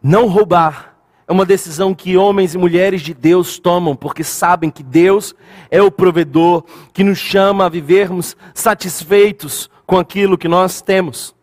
Não 0.00 0.28
roubar 0.28 0.93
é 1.26 1.32
uma 1.32 1.46
decisão 1.46 1.94
que 1.94 2.16
homens 2.16 2.54
e 2.54 2.58
mulheres 2.58 3.00
de 3.00 3.14
Deus 3.14 3.58
tomam, 3.58 3.96
porque 3.96 4.22
sabem 4.22 4.70
que 4.70 4.82
Deus 4.82 5.34
é 5.70 5.80
o 5.80 5.90
provedor 5.90 6.64
que 6.92 7.02
nos 7.02 7.18
chama 7.18 7.64
a 7.64 7.68
vivermos 7.68 8.36
satisfeitos 8.52 9.70
com 9.86 9.98
aquilo 9.98 10.36
que 10.36 10.48
nós 10.48 10.82
temos. 10.82 11.34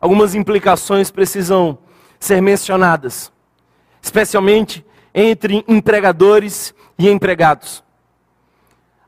Algumas 0.00 0.34
implicações 0.34 1.10
precisam 1.10 1.78
ser 2.18 2.40
mencionadas, 2.40 3.32
especialmente 4.00 4.84
entre 5.14 5.64
empregadores 5.68 6.74
e 6.98 7.08
empregados. 7.08 7.84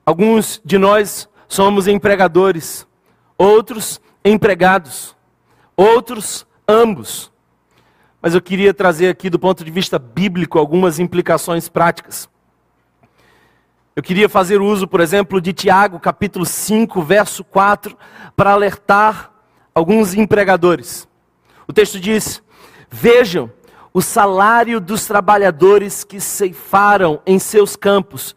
Alguns 0.04 0.60
de 0.64 0.76
nós 0.76 1.28
somos 1.48 1.86
empregadores, 1.86 2.86
outros 3.38 4.00
empregados, 4.24 5.16
outros 5.76 6.46
ambos. 6.68 7.29
Mas 8.22 8.34
eu 8.34 8.42
queria 8.42 8.74
trazer 8.74 9.08
aqui, 9.08 9.30
do 9.30 9.38
ponto 9.38 9.64
de 9.64 9.70
vista 9.70 9.98
bíblico, 9.98 10.58
algumas 10.58 10.98
implicações 10.98 11.68
práticas. 11.68 12.28
Eu 13.96 14.02
queria 14.02 14.28
fazer 14.28 14.60
uso, 14.60 14.86
por 14.86 15.00
exemplo, 15.00 15.40
de 15.40 15.52
Tiago, 15.52 15.98
capítulo 15.98 16.44
5, 16.44 17.02
verso 17.02 17.42
4, 17.42 17.96
para 18.36 18.52
alertar 18.52 19.32
alguns 19.74 20.14
empregadores. 20.14 21.08
O 21.66 21.72
texto 21.72 21.98
diz: 21.98 22.42
Vejam 22.90 23.50
o 23.92 24.02
salário 24.02 24.80
dos 24.80 25.06
trabalhadores 25.06 26.04
que 26.04 26.20
ceifaram 26.20 27.20
em 27.26 27.38
seus 27.38 27.74
campos 27.74 28.36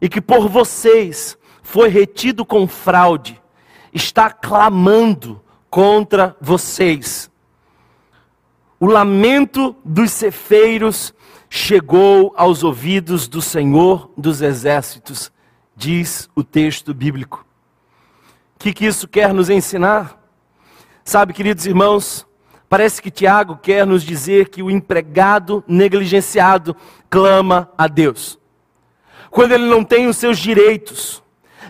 e 0.00 0.08
que 0.08 0.20
por 0.20 0.48
vocês 0.48 1.36
foi 1.62 1.88
retido 1.88 2.44
com 2.44 2.66
fraude, 2.66 3.40
está 3.92 4.30
clamando 4.30 5.42
contra 5.68 6.36
vocês. 6.40 7.30
O 8.78 8.86
lamento 8.86 9.74
dos 9.84 10.10
cefeiros 10.10 11.14
chegou 11.48 12.34
aos 12.36 12.64
ouvidos 12.64 13.28
do 13.28 13.40
Senhor 13.40 14.10
dos 14.16 14.42
Exércitos, 14.42 15.32
diz 15.76 16.28
o 16.34 16.42
texto 16.42 16.92
bíblico. 16.92 17.46
O 18.56 18.58
que, 18.58 18.72
que 18.72 18.86
isso 18.86 19.06
quer 19.06 19.32
nos 19.32 19.50
ensinar? 19.50 20.20
Sabe, 21.04 21.32
queridos 21.32 21.66
irmãos, 21.66 22.26
parece 22.68 23.00
que 23.00 23.10
Tiago 23.10 23.56
quer 23.56 23.86
nos 23.86 24.02
dizer 24.02 24.48
que 24.48 24.62
o 24.62 24.70
empregado 24.70 25.62
negligenciado 25.68 26.74
clama 27.08 27.70
a 27.78 27.86
Deus. 27.86 28.38
Quando 29.30 29.52
ele 29.52 29.66
não 29.66 29.84
tem 29.84 30.06
os 30.06 30.16
seus 30.16 30.38
direitos, 30.38 31.22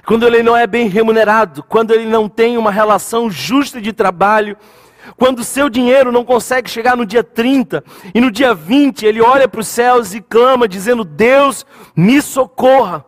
quando 0.07 0.27
ele 0.27 0.43
não 0.43 0.57
é 0.57 0.67
bem 0.67 0.89
remunerado, 0.89 1.63
quando 1.63 1.93
ele 1.93 2.07
não 2.07 2.29
tem 2.29 2.57
uma 2.57 2.71
relação 2.71 3.31
justa 3.31 3.81
de 3.81 3.93
trabalho, 3.93 4.57
quando 5.17 5.41
o 5.41 5.45
seu 5.45 5.69
dinheiro 5.69 6.11
não 6.11 6.25
consegue 6.25 6.71
chegar 6.71 6.97
no 6.97 7.05
dia 7.07 7.23
30 7.23 7.85
e 8.15 8.21
no 8.21 8.31
dia 8.31 8.55
20 8.55 9.05
ele 9.05 9.21
olha 9.21 9.49
para 9.49 9.61
os 9.61 9.69
céus 9.69 10.15
e 10.15 10.21
clama, 10.21 10.67
dizendo: 10.67 11.05
Deus, 11.05 11.67
me 11.95 12.21
socorra. 12.21 13.05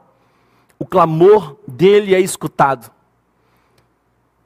O 0.78 0.84
clamor 0.84 1.56
dele 1.66 2.14
é 2.14 2.20
escutado. 2.20 2.90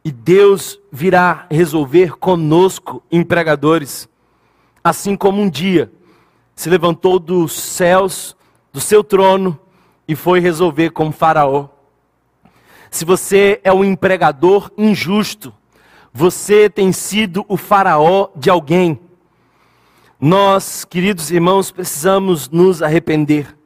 E 0.05 0.11
Deus 0.11 0.81
virá 0.91 1.47
resolver 1.51 2.17
conosco, 2.17 3.03
empregadores. 3.11 4.09
Assim 4.83 5.17
como 5.17 5.43
um 5.43 5.51
dia 5.51 5.93
se 6.55 6.71
levantou 6.71 7.19
dos 7.19 7.53
céus, 7.53 8.37
do 8.73 8.81
seu 8.81 9.03
trono, 9.03 9.59
e 10.07 10.15
foi 10.15 10.41
resolver 10.41 10.91
com 10.91 11.13
Faraó. 11.13 11.69
Se 12.91 13.05
você 13.05 13.61
é 13.63 13.73
um 13.73 13.85
empregador 13.85 14.71
injusto, 14.77 15.55
você 16.13 16.69
tem 16.69 16.93
sido 16.93 17.45
o 17.49 17.57
faraó 17.57 18.29
de 18.35 18.51
alguém. 18.51 18.99
Nós, 20.21 20.85
queridos 20.85 21.31
irmãos, 21.31 21.71
precisamos 21.71 22.49
nos 22.49 22.83
arrepender. 22.83 23.57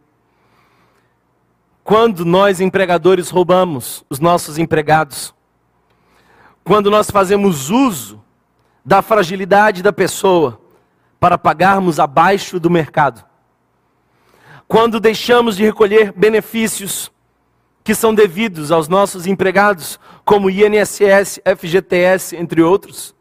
Quando 1.82 2.24
nós, 2.24 2.60
empregadores, 2.60 3.28
roubamos 3.28 4.04
os 4.08 4.20
nossos 4.20 4.56
empregados, 4.56 5.34
quando 6.62 6.90
nós 6.90 7.10
fazemos 7.10 7.70
uso 7.70 8.22
da 8.84 9.02
fragilidade 9.02 9.82
da 9.82 9.92
pessoa 9.92 10.60
para 11.18 11.36
pagarmos 11.36 11.98
abaixo 11.98 12.60
do 12.60 12.70
mercado, 12.70 13.24
quando 14.66 14.98
deixamos 14.98 15.56
de 15.56 15.64
recolher 15.64 16.12
benefícios 16.12 17.10
que 17.82 17.94
são 17.94 18.14
devidos 18.14 18.72
aos 18.72 18.88
nossos 18.88 19.26
empregados, 19.26 20.00
como 20.24 20.50
INSS, 20.50 21.40
FGTS, 21.44 22.36
entre 22.36 22.62
outros. 22.62 23.14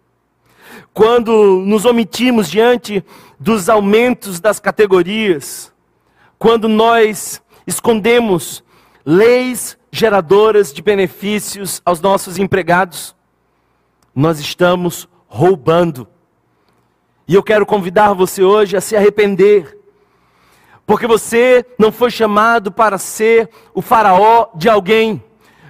Quando 0.94 1.60
nos 1.66 1.86
omitimos 1.86 2.50
diante 2.50 3.04
dos 3.40 3.68
aumentos 3.70 4.40
das 4.40 4.60
categorias, 4.60 5.74
quando 6.38 6.68
nós 6.68 7.42
escondemos 7.66 8.64
leis 9.06 9.78
geradoras 9.92 10.74
de 10.74 10.82
benefícios 10.82 11.82
aos 11.86 12.00
nossos 12.00 12.38
empregados, 12.38 13.16
nós 14.16 14.40
estamos 14.40 15.08
roubando. 15.28 16.08
E 17.28 17.36
eu 17.36 17.44
quero 17.44 17.66
convidar 17.66 18.14
você 18.14 18.44
hoje 18.44 18.78
a 18.78 18.82
se 18.82 18.96
arrepender 18.96 19.84
porque 20.86 21.08
você 21.08 21.66
não 21.80 21.92
foi 21.92 22.12
chamado 22.12 22.72
para 22.72 22.98
ser 22.98 23.50
o 23.74 23.82
faraó 23.82 24.50
de 24.56 24.70
alguém 24.70 25.24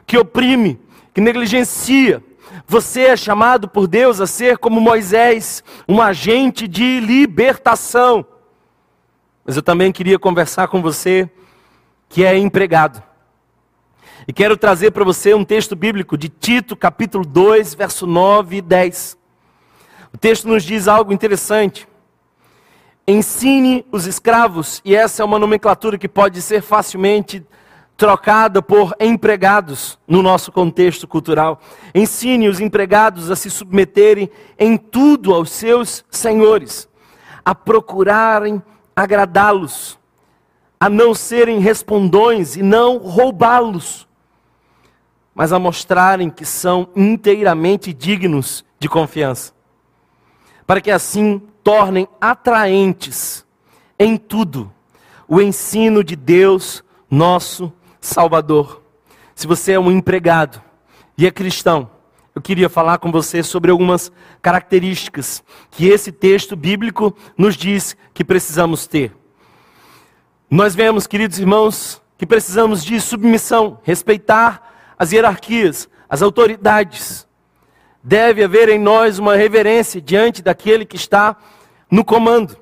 que 0.06 0.18
oprime, 0.18 0.80
que 1.14 1.22
negligencia. 1.22 2.24
Você 2.68 3.02
é 3.02 3.18
chamado 3.18 3.68
por 3.68 3.88
Deus 3.88 4.20
a 4.20 4.28
ser 4.28 4.58
como 4.58 4.82
Moisés, 4.82 5.64
um 5.88 6.02
agente 6.02 6.68
de 6.68 7.00
libertação. 7.00 8.26
Mas 9.46 9.56
eu 9.56 9.64
também 9.64 9.92
queria 9.92 10.18
conversar 10.18 10.68
com 10.68 10.82
você 10.82 11.30
que 12.10 12.24
é 12.24 12.38
empregado. 12.38 13.02
E 14.28 14.32
quero 14.32 14.56
trazer 14.56 14.92
para 14.92 15.04
você 15.04 15.34
um 15.34 15.44
texto 15.44 15.76
bíblico 15.76 16.18
de 16.18 16.30
Tito, 16.30 16.76
capítulo 16.76 17.26
2, 17.26 17.74
verso 17.74 18.08
9 18.08 18.58
e 18.58 18.62
10. 18.62 19.18
O 20.14 20.18
texto 20.18 20.48
nos 20.48 20.64
diz 20.64 20.88
algo 20.88 21.12
interessante. 21.12 21.88
Ensine 23.06 23.86
os 23.92 24.06
escravos, 24.06 24.82
e 24.86 24.96
essa 24.96 25.22
é 25.22 25.26
uma 25.26 25.38
nomenclatura 25.38 25.98
que 25.98 26.08
pode 26.08 26.42
ser 26.42 26.62
facilmente 26.62 27.46
trocada 27.96 28.62
por 28.62 28.96
empregados 29.00 30.00
no 30.08 30.22
nosso 30.22 30.52
contexto 30.52 31.08
cultural. 31.08 31.62
Ensine 31.94 32.48
os 32.48 32.60
empregados 32.60 33.30
a 33.30 33.36
se 33.36 33.50
submeterem 33.50 34.30
em 34.58 34.78
tudo 34.78 35.34
aos 35.34 35.52
seus 35.52 36.04
senhores, 36.10 36.90
a 37.46 37.54
procurarem 37.54 38.62
agradá-los, 38.96 40.00
a 40.80 40.90
não 40.90 41.14
serem 41.14 41.60
respondões 41.60 42.56
e 42.56 42.64
não 42.64 42.98
roubá-los, 42.98 44.08
mas 45.34 45.52
a 45.52 45.60
mostrarem 45.60 46.30
que 46.30 46.46
são 46.46 46.90
inteiramente 46.96 47.94
dignos 47.94 48.66
de 48.80 48.90
confiança. 48.90 49.54
Para 50.68 50.82
que 50.82 50.92
assim 50.92 51.42
tornem 51.64 52.08
atraentes 52.20 53.46
em 53.98 54.18
tudo 54.18 54.72
o 55.28 55.42
ensino 55.42 56.04
de 56.04 56.16
Deus, 56.16 56.84
nosso 57.10 57.72
Salvador. 58.04 58.84
Se 59.34 59.48
você 59.48 59.72
é 59.72 59.80
um 59.80 59.90
empregado 59.90 60.62
e 61.18 61.26
é 61.26 61.32
cristão, 61.32 61.90
eu 62.36 62.42
queria 62.42 62.68
falar 62.68 62.98
com 62.98 63.10
você 63.10 63.42
sobre 63.42 63.72
algumas 63.72 64.12
características 64.42 65.42
que 65.72 65.88
esse 65.88 66.12
texto 66.12 66.54
bíblico 66.54 67.16
nos 67.38 67.56
diz 67.56 67.96
que 68.14 68.26
precisamos 68.26 68.86
ter. 68.88 69.16
Nós 70.52 70.76
vemos, 70.76 71.08
queridos 71.08 71.40
irmãos, 71.40 72.02
que 72.18 72.26
precisamos 72.26 72.84
de 72.84 73.00
submissão, 73.00 73.80
respeitar 73.84 74.94
as 75.00 75.14
hierarquias, 75.14 75.88
as 76.10 76.22
autoridades. 76.22 77.26
Deve 78.04 78.44
haver 78.44 78.68
em 78.68 78.80
nós 78.80 79.18
uma 79.18 79.38
reverência 79.38 80.02
diante 80.02 80.42
daquele 80.42 80.86
que 80.86 80.98
está 80.98 81.38
no 81.90 82.04
comando. 82.04 82.58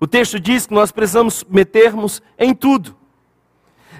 O 0.00 0.06
texto 0.06 0.40
diz 0.40 0.66
que 0.66 0.72
nós 0.72 0.90
precisamos 0.90 1.34
submetermos 1.34 2.22
em 2.38 2.54
tudo. 2.54 3.01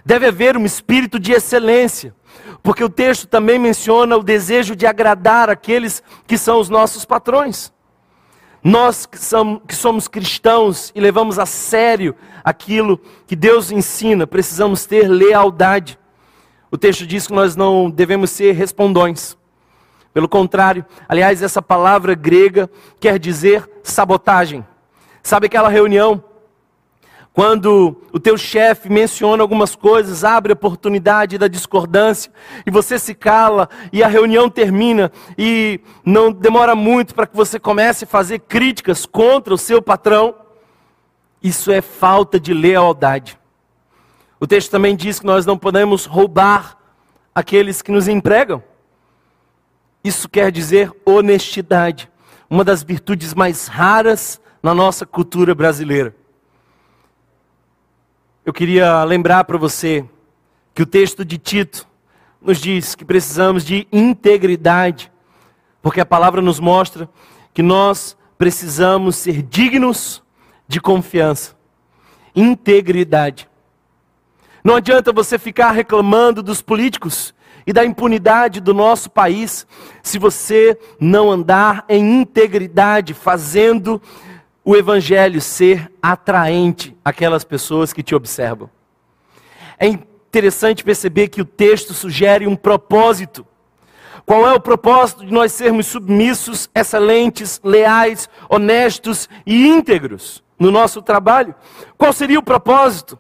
Deve 0.04 0.26
haver 0.26 0.56
um 0.56 0.64
espírito 0.64 1.18
de 1.18 1.32
excelência, 1.32 2.14
porque 2.62 2.82
o 2.82 2.88
texto 2.88 3.26
também 3.26 3.58
menciona 3.58 4.16
o 4.16 4.22
desejo 4.22 4.74
de 4.74 4.86
agradar 4.86 5.48
aqueles 5.48 6.02
que 6.26 6.36
são 6.36 6.58
os 6.58 6.68
nossos 6.68 7.04
patrões. 7.04 7.72
Nós 8.64 9.06
que 9.06 9.74
somos, 9.74 10.06
cristãos 10.06 10.92
e 10.94 11.00
levamos 11.00 11.38
a 11.38 11.46
sério 11.46 12.14
aquilo 12.44 13.00
que 13.26 13.34
Deus 13.34 13.72
ensina, 13.72 14.26
precisamos 14.26 14.86
ter 14.86 15.08
lealdade. 15.08 15.98
O 16.70 16.78
texto 16.78 17.06
diz 17.06 17.26
que 17.26 17.32
nós 17.32 17.56
não 17.56 17.90
devemos 17.90 18.30
ser 18.30 18.52
respondões. 18.52 19.36
Pelo 20.14 20.28
contrário, 20.28 20.84
aliás, 21.08 21.42
essa 21.42 21.60
palavra 21.60 22.14
grega 22.14 22.70
quer 23.00 23.18
dizer 23.18 23.68
sabotagem. 23.82 24.64
Sabe 25.22 25.46
aquela 25.46 25.68
reunião? 25.68 26.22
Quando 27.32 27.96
o 28.12 28.20
teu 28.20 28.36
chefe 28.36 28.90
menciona 28.90 29.42
algumas 29.42 29.74
coisas, 29.74 30.22
abre 30.22 30.52
a 30.52 30.54
oportunidade 30.54 31.38
da 31.38 31.48
discordância, 31.48 32.30
e 32.66 32.70
você 32.70 32.98
se 32.98 33.14
cala, 33.14 33.70
e 33.90 34.02
a 34.02 34.08
reunião 34.08 34.50
termina, 34.50 35.10
e 35.38 35.80
não 36.04 36.30
demora 36.30 36.74
muito 36.74 37.14
para 37.14 37.26
que 37.26 37.34
você 37.34 37.58
comece 37.58 38.04
a 38.04 38.06
fazer 38.06 38.40
críticas 38.40 39.06
contra 39.06 39.54
o 39.54 39.58
seu 39.58 39.80
patrão, 39.80 40.34
isso 41.42 41.72
é 41.72 41.80
falta 41.80 42.38
de 42.38 42.52
lealdade. 42.52 43.38
O 44.38 44.46
texto 44.46 44.70
também 44.70 44.94
diz 44.94 45.18
que 45.18 45.26
nós 45.26 45.46
não 45.46 45.56
podemos 45.56 46.04
roubar 46.04 46.76
aqueles 47.34 47.80
que 47.80 47.90
nos 47.90 48.08
empregam. 48.08 48.62
Isso 50.04 50.28
quer 50.28 50.52
dizer 50.52 50.92
honestidade, 51.06 52.10
uma 52.50 52.62
das 52.62 52.82
virtudes 52.82 53.32
mais 53.32 53.68
raras 53.68 54.38
na 54.62 54.74
nossa 54.74 55.06
cultura 55.06 55.54
brasileira. 55.54 56.14
Eu 58.44 58.52
queria 58.52 59.04
lembrar 59.04 59.44
para 59.44 59.56
você 59.56 60.04
que 60.74 60.82
o 60.82 60.86
texto 60.86 61.24
de 61.24 61.38
Tito 61.38 61.86
nos 62.40 62.58
diz 62.58 62.96
que 62.96 63.04
precisamos 63.04 63.64
de 63.64 63.86
integridade 63.92 65.12
Porque 65.80 66.00
a 66.00 66.06
palavra 66.06 66.42
nos 66.42 66.58
mostra 66.58 67.08
que 67.54 67.62
nós 67.62 68.16
precisamos 68.36 69.14
ser 69.14 69.42
dignos 69.42 70.24
de 70.66 70.80
confiança, 70.80 71.54
integridade. 72.34 73.48
Não 74.64 74.74
adianta 74.74 75.12
você 75.12 75.38
ficar 75.38 75.70
reclamando 75.70 76.42
dos 76.42 76.60
políticos 76.60 77.32
e 77.64 77.72
da 77.72 77.84
impunidade 77.84 78.60
do 78.60 78.74
nosso 78.74 79.08
país 79.08 79.66
se 80.02 80.18
você 80.18 80.76
não 80.98 81.30
andar 81.30 81.84
em 81.88 82.20
integridade, 82.22 83.14
fazendo 83.14 84.02
o 84.64 84.76
evangelho 84.76 85.40
ser 85.40 85.90
atraente 86.00 86.96
àquelas 87.04 87.44
pessoas 87.44 87.92
que 87.92 88.02
te 88.02 88.14
observam. 88.14 88.70
É 89.78 89.86
interessante 89.86 90.84
perceber 90.84 91.28
que 91.28 91.40
o 91.40 91.44
texto 91.44 91.92
sugere 91.92 92.46
um 92.46 92.54
propósito. 92.54 93.44
Qual 94.24 94.46
é 94.46 94.52
o 94.52 94.60
propósito 94.60 95.26
de 95.26 95.32
nós 95.32 95.52
sermos 95.52 95.86
submissos, 95.86 96.70
excelentes, 96.74 97.60
leais, 97.64 98.28
honestos 98.48 99.28
e 99.44 99.66
íntegros 99.66 100.42
no 100.58 100.70
nosso 100.70 101.02
trabalho? 101.02 101.54
Qual 101.98 102.12
seria 102.12 102.38
o 102.38 102.42
propósito? 102.42 103.18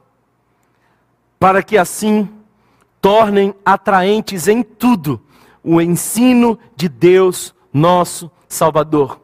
Para 1.40 1.62
que 1.62 1.76
assim 1.76 2.28
tornem 3.00 3.52
atraentes 3.64 4.46
em 4.46 4.62
tudo 4.62 5.20
o 5.64 5.80
ensino 5.80 6.58
de 6.76 6.88
Deus, 6.88 7.52
nosso 7.72 8.30
Salvador. 8.48 9.21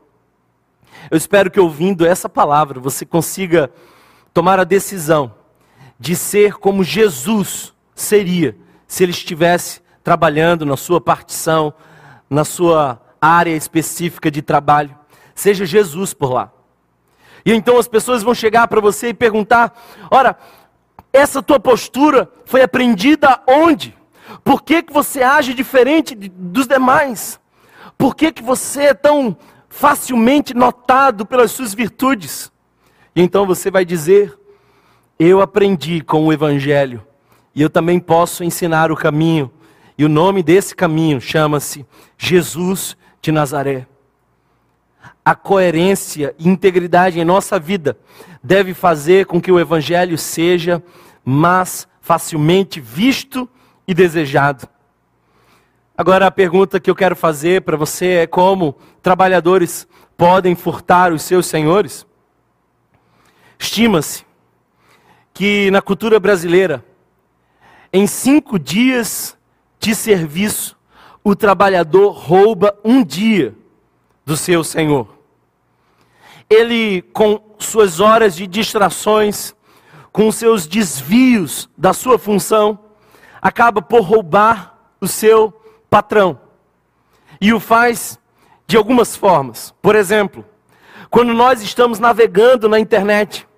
Eu 1.11 1.17
espero 1.17 1.51
que 1.51 1.61
ouvindo 1.61 2.07
essa 2.07 2.29
palavra 2.29 2.81
você 2.81 3.07
consiga 3.07 3.71
tomar 4.33 4.61
a 4.61 4.65
decisão 4.65 5.35
de 5.99 6.15
ser 6.15 6.55
como 6.55 6.85
Jesus 6.85 7.75
seria 7.95 8.57
se 8.87 9.03
ele 9.03 9.13
estivesse 9.13 9.81
trabalhando 10.05 10.65
na 10.65 10.77
sua 10.77 11.01
partição, 11.01 11.73
na 12.31 12.45
sua 12.45 13.01
área 13.21 13.55
específica 13.55 14.31
de 14.31 14.43
trabalho. 14.43 14.97
Seja 15.35 15.65
Jesus 15.67 16.15
por 16.15 16.33
lá. 16.33 16.53
E 17.45 17.53
então 17.53 17.79
as 17.79 17.89
pessoas 17.89 18.23
vão 18.23 18.35
chegar 18.35 18.69
para 18.69 18.81
você 18.81 19.09
e 19.09 19.15
perguntar: 19.15 19.73
ora, 20.11 20.37
essa 21.13 21.43
tua 21.43 21.59
postura 21.59 22.31
foi 22.45 22.63
aprendida 22.63 23.41
onde? 23.47 23.97
Por 24.45 24.63
que, 24.63 24.83
que 24.83 24.93
você 24.93 25.23
age 25.23 25.55
diferente 25.55 26.15
dos 26.15 26.67
demais? 26.67 27.41
Por 27.97 28.15
que, 28.15 28.31
que 28.31 28.43
você 28.43 28.85
é 28.85 28.95
tão 28.95 29.37
facilmente 29.69 30.55
notado 30.55 31.27
pelas 31.27 31.51
suas 31.51 31.75
virtudes. 31.75 32.51
E 33.15 33.23
então 33.23 33.47
você 33.47 33.71
vai 33.71 33.85
dizer: 33.85 34.37
Eu 35.19 35.41
aprendi 35.41 36.01
com 36.01 36.27
o 36.27 36.33
Evangelho, 36.33 37.05
e 37.55 37.63
eu 37.63 37.71
também 37.71 37.99
posso 38.01 38.45
ensinar 38.45 38.91
o 38.91 38.97
caminho. 38.97 39.51
E 39.97 40.05
o 40.05 40.09
nome 40.09 40.43
desse 40.43 40.77
caminho 40.77 41.21
chama-se 41.21 41.85
Jesus 42.17 42.97
de 43.21 43.33
Nazaré. 43.33 43.87
A 45.25 45.35
coerência 45.35 46.35
e 46.39 46.49
integridade 46.49 47.19
em 47.19 47.25
nossa 47.25 47.59
vida 47.59 47.99
deve 48.43 48.75
fazer 48.75 49.27
com 49.27 49.41
que 49.41 49.51
o 49.51 49.59
Evangelho 49.59 50.17
seja 50.17 50.83
mais 51.25 51.87
facilmente 52.01 52.81
visto 52.81 53.49
e 53.87 53.93
desejado. 53.93 54.69
Agora 56.01 56.29
a 56.29 56.31
pergunta 56.31 56.79
que 56.79 56.89
eu 56.89 56.95
quero 56.95 57.17
fazer 57.17 57.63
para 57.63 57.77
você 57.77 58.19
é 58.19 58.27
como 58.29 58.77
trabalhadores 59.03 59.85
podem 60.17 60.55
furtar 60.55 61.13
os 61.13 61.23
seus 61.23 61.47
senhores? 61.47 62.07
Estima-se 63.59 64.25
que 65.35 65.69
na 65.73 65.83
cultura 65.83 66.21
brasileira, 66.21 66.85
em 67.93 68.07
cinco 68.07 68.61
dias 68.61 69.37
de 69.81 69.93
serviço, 69.93 70.79
o 71.25 71.35
trabalhador 71.35 72.13
rouba 72.13 72.79
um 72.85 73.03
dia 73.03 73.57
do 74.25 74.37
seu 74.37 74.63
senhor. 74.63 75.19
Ele, 76.49 77.03
com 77.13 77.57
suas 77.59 77.99
horas 77.99 78.37
de 78.37 78.47
distrações, 78.47 79.53
com 80.13 80.31
seus 80.31 80.65
desvios 80.65 81.69
da 81.77 81.93
sua 81.93 82.21
função, 82.21 82.79
acaba 83.43 83.83
por 83.83 84.03
roubar 84.03 84.79
o 85.01 85.09
seu 85.09 85.58
patrão. 85.89 86.41
E 87.41 87.53
o 87.53 87.61
faz 87.61 88.19
de 88.67 88.77
algumas 88.77 89.17
formas. 89.17 89.75
Por 89.81 89.95
exemplo, 89.95 90.45
quando 91.11 91.33
nós 91.33 91.63
estamos 91.63 91.99
navegando 91.99 92.69
na 92.69 92.79
internet, 92.79 93.49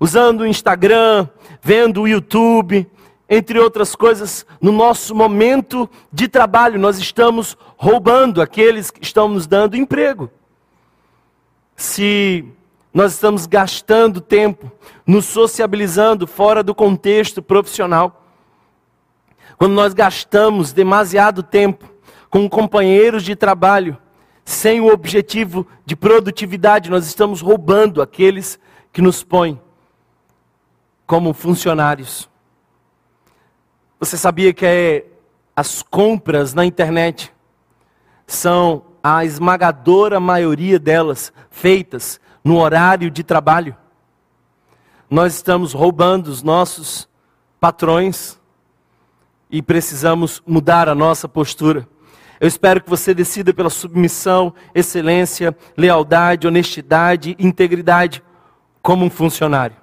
usando 0.00 0.40
o 0.40 0.46
Instagram, 0.46 1.28
vendo 1.62 2.02
o 2.02 2.08
YouTube, 2.08 2.88
entre 3.28 3.58
outras 3.58 3.94
coisas, 3.94 4.44
no 4.60 4.72
nosso 4.72 5.14
momento 5.14 5.88
de 6.12 6.28
trabalho, 6.28 6.78
nós 6.78 6.98
estamos 6.98 7.56
roubando 7.76 8.42
aqueles 8.42 8.90
que 8.90 9.02
estão 9.02 9.28
nos 9.28 9.46
dando 9.46 9.76
emprego. 9.76 10.30
Se 11.76 12.44
nós 12.92 13.12
estamos 13.12 13.46
gastando 13.46 14.20
tempo 14.20 14.70
nos 15.06 15.24
sociabilizando 15.24 16.26
fora 16.26 16.62
do 16.62 16.74
contexto 16.74 17.40
profissional, 17.40 18.21
quando 19.62 19.74
nós 19.74 19.94
gastamos 19.94 20.72
demasiado 20.72 21.40
tempo 21.40 21.88
com 22.28 22.50
companheiros 22.50 23.22
de 23.22 23.36
trabalho, 23.36 23.96
sem 24.44 24.80
o 24.80 24.92
objetivo 24.92 25.64
de 25.86 25.94
produtividade, 25.94 26.90
nós 26.90 27.06
estamos 27.06 27.40
roubando 27.40 28.02
aqueles 28.02 28.58
que 28.92 29.00
nos 29.00 29.22
põem 29.22 29.60
como 31.06 31.32
funcionários. 31.32 32.28
Você 34.00 34.16
sabia 34.16 34.52
que 34.52 34.66
é, 34.66 35.06
as 35.54 35.80
compras 35.80 36.54
na 36.54 36.66
internet 36.66 37.32
são 38.26 38.82
a 39.00 39.24
esmagadora 39.24 40.18
maioria 40.18 40.76
delas 40.76 41.32
feitas 41.52 42.20
no 42.42 42.58
horário 42.58 43.08
de 43.12 43.22
trabalho? 43.22 43.76
Nós 45.08 45.36
estamos 45.36 45.72
roubando 45.72 46.26
os 46.26 46.42
nossos 46.42 47.08
patrões 47.60 48.41
e 49.52 49.60
precisamos 49.60 50.42
mudar 50.46 50.88
a 50.88 50.94
nossa 50.94 51.28
postura. 51.28 51.86
Eu 52.40 52.48
espero 52.48 52.82
que 52.82 52.88
você 52.88 53.12
decida 53.12 53.52
pela 53.52 53.68
submissão, 53.68 54.54
excelência, 54.74 55.54
lealdade, 55.76 56.48
honestidade, 56.48 57.36
integridade 57.38 58.22
como 58.80 59.04
um 59.04 59.10
funcionário. 59.10 59.76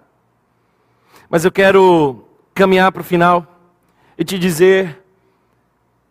Mas 1.30 1.46
eu 1.46 1.52
quero 1.52 2.26
caminhar 2.54 2.92
para 2.92 3.02
o 3.02 3.06
final 3.06 3.46
e 4.18 4.26
te 4.26 4.40
dizer 4.40 5.04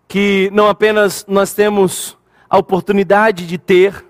que 0.07 0.49
não 0.55 0.69
apenas 0.69 1.27
nós 1.29 1.53
temos 1.53 2.17
a 2.49 2.57
oportunidade 2.57 3.47
de 3.47 3.59
ter, 3.59 4.07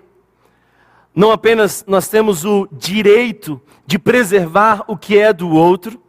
não 1.13 1.31
apenas 1.31 1.83
nós 1.87 2.07
temos 2.07 2.45
o 2.45 2.67
direito 2.71 3.59
de 3.85 3.97
preservar 3.97 4.85
o 4.87 4.95
que 4.95 5.17
é 5.17 5.33
do 5.33 5.49
outro, 5.49 6.01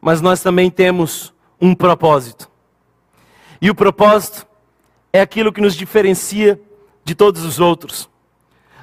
mas 0.00 0.20
nós 0.20 0.40
também 0.42 0.70
temos 0.70 1.34
um 1.60 1.74
propósito. 1.74 2.48
E 3.60 3.70
o 3.70 3.74
propósito 3.74 4.46
é 5.12 5.20
aquilo 5.20 5.52
que 5.52 5.60
nos 5.60 5.74
diferencia 5.74 6.60
de 7.04 7.14
todos 7.14 7.44
os 7.44 7.60
outros. 7.60 8.08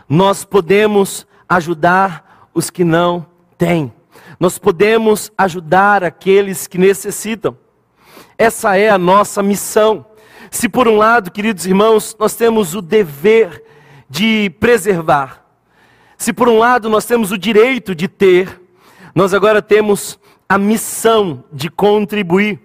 Nós 0.07 0.43
podemos 0.43 1.25
ajudar 1.47 2.49
os 2.53 2.69
que 2.69 2.83
não 2.83 3.25
têm. 3.57 3.93
Nós 4.39 4.57
podemos 4.57 5.31
ajudar 5.37 6.03
aqueles 6.03 6.67
que 6.67 6.77
necessitam. 6.77 7.57
Essa 8.37 8.77
é 8.77 8.89
a 8.89 8.97
nossa 8.97 9.41
missão. 9.41 10.05
Se 10.51 10.67
por 10.67 10.87
um 10.87 10.97
lado, 10.97 11.31
queridos 11.31 11.65
irmãos, 11.65 12.15
nós 12.19 12.35
temos 12.35 12.75
o 12.75 12.81
dever 12.81 13.63
de 14.09 14.49
preservar, 14.59 15.45
se 16.17 16.31
por 16.31 16.47
um 16.47 16.57
lado 16.57 16.89
nós 16.89 17.05
temos 17.05 17.31
o 17.31 17.37
direito 17.37 17.93
de 17.93 18.07
ter, 18.07 18.61
nós 19.13 19.33
agora 19.33 19.61
temos 19.61 20.19
a 20.47 20.57
missão 20.57 21.43
de 21.51 21.69
contribuir. 21.69 22.59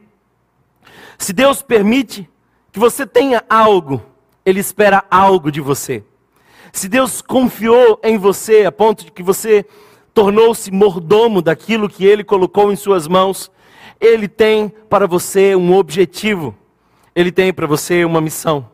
Se 1.21 1.35
Deus 1.35 1.61
permite 1.61 2.27
que 2.73 2.79
você 2.79 3.07
tenha 3.07 3.45
algo, 3.47 4.03
Ele 4.45 4.59
espera 4.59 5.05
algo 5.11 5.53
de 5.53 5.61
você. 5.61 6.03
Se 6.73 6.89
Deus 6.89 7.21
confiou 7.21 8.01
em 8.03 8.17
você 8.17 8.65
a 8.65 8.73
ponto 8.73 9.05
de 9.05 9.13
que 9.13 9.23
você 9.23 9.67
tornou-se 10.15 10.71
mordomo 10.71 11.43
daquilo 11.43 11.91
que 11.91 12.07
Ele 12.07 12.25
colocou 12.25 12.73
em 12.73 12.77
suas 12.77 13.07
mãos, 13.07 13.53
Ele 14.01 14.27
tem 14.27 14.71
para 14.89 15.07
você 15.07 15.55
um 15.55 15.77
objetivo, 15.77 16.57
Ele 17.15 17.31
tem 17.31 17.53
para 17.53 17.67
você 17.67 18.03
uma 18.03 18.23
missão. 18.23 18.67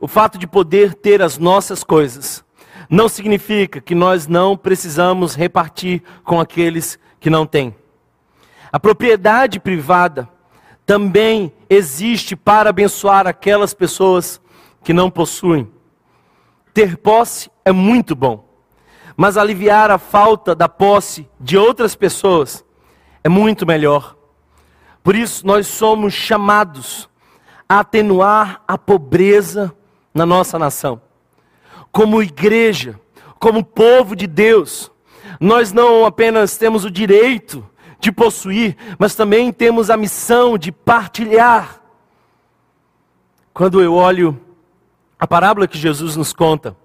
O 0.00 0.08
fato 0.08 0.38
de 0.38 0.48
poder 0.48 0.94
ter 0.94 1.22
as 1.22 1.38
nossas 1.38 1.84
coisas 1.84 2.44
não 2.90 3.08
significa 3.08 3.80
que 3.80 3.94
nós 3.94 4.26
não 4.26 4.56
precisamos 4.56 5.36
repartir 5.36 6.02
com 6.24 6.40
aqueles 6.40 6.98
que 7.20 7.30
não 7.30 7.46
têm. 7.46 7.72
A 8.72 8.80
propriedade 8.80 9.60
privada 9.60 10.28
também 10.84 11.52
existe 11.68 12.34
para 12.34 12.70
abençoar 12.70 13.26
aquelas 13.26 13.72
pessoas 13.72 14.40
que 14.82 14.92
não 14.92 15.10
possuem. 15.10 15.70
Ter 16.74 16.96
posse 16.96 17.50
é 17.64 17.72
muito 17.72 18.16
bom, 18.16 18.48
mas 19.16 19.36
aliviar 19.36 19.90
a 19.90 19.98
falta 19.98 20.54
da 20.54 20.68
posse 20.68 21.28
de 21.38 21.56
outras 21.56 21.94
pessoas 21.94 22.64
é 23.22 23.28
muito 23.28 23.66
melhor. 23.66 24.16
Por 25.02 25.14
isso, 25.14 25.46
nós 25.46 25.66
somos 25.66 26.14
chamados 26.14 27.08
a 27.68 27.80
atenuar 27.80 28.62
a 28.66 28.76
pobreza 28.78 29.74
na 30.14 30.26
nossa 30.26 30.58
nação. 30.58 31.00
como 31.90 32.22
igreja, 32.22 32.98
como 33.38 33.62
povo 33.62 34.16
de 34.16 34.26
Deus, 34.26 34.90
nós 35.38 35.72
não 35.72 36.06
apenas 36.06 36.56
temos 36.56 36.86
o 36.86 36.90
direito 36.90 37.68
de 38.02 38.10
possuir, 38.10 38.76
mas 38.98 39.14
também 39.14 39.52
temos 39.52 39.88
a 39.88 39.96
missão 39.96 40.58
de 40.58 40.72
partilhar. 40.72 41.80
Quando 43.54 43.80
eu 43.80 43.94
olho 43.94 44.40
a 45.16 45.24
parábola 45.24 45.68
que 45.68 45.78
Jesus 45.78 46.16
nos 46.16 46.32
conta, 46.32 46.76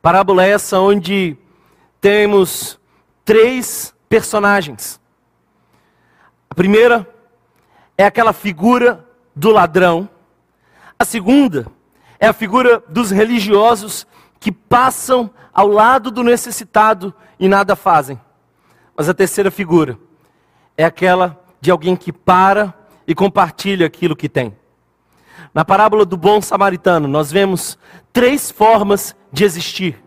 parábola 0.00 0.42
essa 0.42 0.80
onde 0.80 1.36
temos 2.00 2.80
três 3.22 3.94
personagens. 4.08 4.98
A 6.48 6.54
primeira 6.54 7.06
é 7.98 8.06
aquela 8.06 8.32
figura 8.32 9.06
do 9.36 9.50
ladrão. 9.50 10.08
A 10.98 11.04
segunda 11.04 11.66
é 12.18 12.26
a 12.26 12.32
figura 12.32 12.82
dos 12.88 13.10
religiosos 13.10 14.06
que 14.40 14.50
passam 14.50 15.30
ao 15.52 15.68
lado 15.68 16.10
do 16.10 16.24
necessitado 16.24 17.12
e 17.38 17.46
nada 17.46 17.76
fazem. 17.76 18.18
Mas 18.96 19.06
a 19.06 19.12
terceira 19.12 19.50
figura 19.50 19.98
é 20.80 20.84
aquela 20.84 21.38
de 21.60 21.70
alguém 21.70 21.94
que 21.94 22.10
para 22.10 22.72
e 23.06 23.14
compartilha 23.14 23.86
aquilo 23.86 24.16
que 24.16 24.30
tem. 24.30 24.56
Na 25.52 25.62
parábola 25.62 26.06
do 26.06 26.16
bom 26.16 26.40
samaritano, 26.40 27.06
nós 27.06 27.30
vemos 27.30 27.78
três 28.14 28.50
formas 28.50 29.14
de 29.30 29.44
existir. 29.44 30.02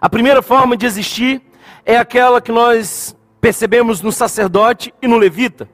A 0.00 0.08
primeira 0.08 0.40
forma 0.40 0.78
de 0.78 0.86
existir 0.86 1.42
é 1.84 1.98
aquela 1.98 2.40
que 2.40 2.50
nós 2.50 3.14
percebemos 3.38 4.00
no 4.00 4.10
sacerdote 4.10 4.94
e 5.02 5.06
no 5.06 5.18
levita. 5.18 5.68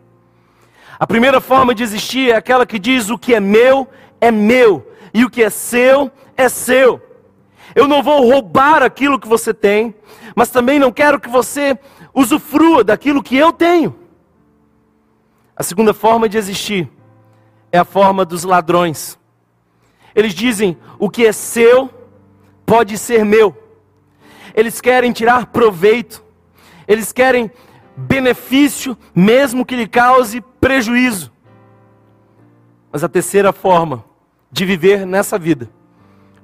A 0.99 1.07
primeira 1.07 1.41
forma 1.41 1.73
de 1.73 1.85
existir 1.85 2.33
é 2.33 2.35
aquela 2.35 2.67
que 2.67 2.81
diz: 2.81 3.11
o 3.11 3.19
que 3.19 3.37
é 3.37 3.39
meu 3.39 3.87
é 4.21 4.33
meu, 4.33 4.85
e 5.15 5.25
o 5.25 5.31
que 5.31 5.45
é 5.45 5.51
seu 5.51 6.11
é 6.37 6.49
seu. 6.49 7.01
Eu 7.73 7.87
não 7.87 8.03
vou 8.03 8.29
roubar 8.29 8.83
aquilo 8.83 9.21
que 9.21 9.29
você 9.29 9.55
tem, 9.55 9.95
mas 10.35 10.51
também 10.51 10.77
não 10.81 10.91
quero 10.91 11.21
que 11.21 11.29
você 11.29 11.79
usufrua 12.13 12.83
daquilo 12.83 13.23
que 13.23 13.37
eu 13.37 13.53
tenho. 13.53 14.08
A 15.59 15.65
segunda 15.65 15.93
forma 15.93 16.29
de 16.29 16.39
existir 16.39 16.89
é 17.73 17.79
a 17.79 17.85
forma 17.85 18.25
dos 18.25 18.45
ladrões. 18.45 19.19
Eles 20.15 20.33
dizem: 20.33 20.79
o 21.01 21.11
que 21.11 21.27
é 21.27 21.33
seu 21.33 21.91
pode 22.65 22.97
ser 22.97 23.25
meu. 23.25 23.57
Eles 24.55 24.81
querem 24.81 25.11
tirar 25.11 25.47
proveito, 25.47 26.23
eles 26.87 27.13
querem 27.13 27.51
benefício, 27.97 28.97
mesmo 29.13 29.67
que 29.67 29.75
lhe 29.75 29.89
cause 29.89 30.41
prejuízo. 30.61 31.33
Mas 32.93 33.03
a 33.03 33.09
terceira 33.09 33.53
forma 33.53 34.05
de 34.53 34.65
viver 34.65 35.05
nessa 35.05 35.37
vida, 35.37 35.69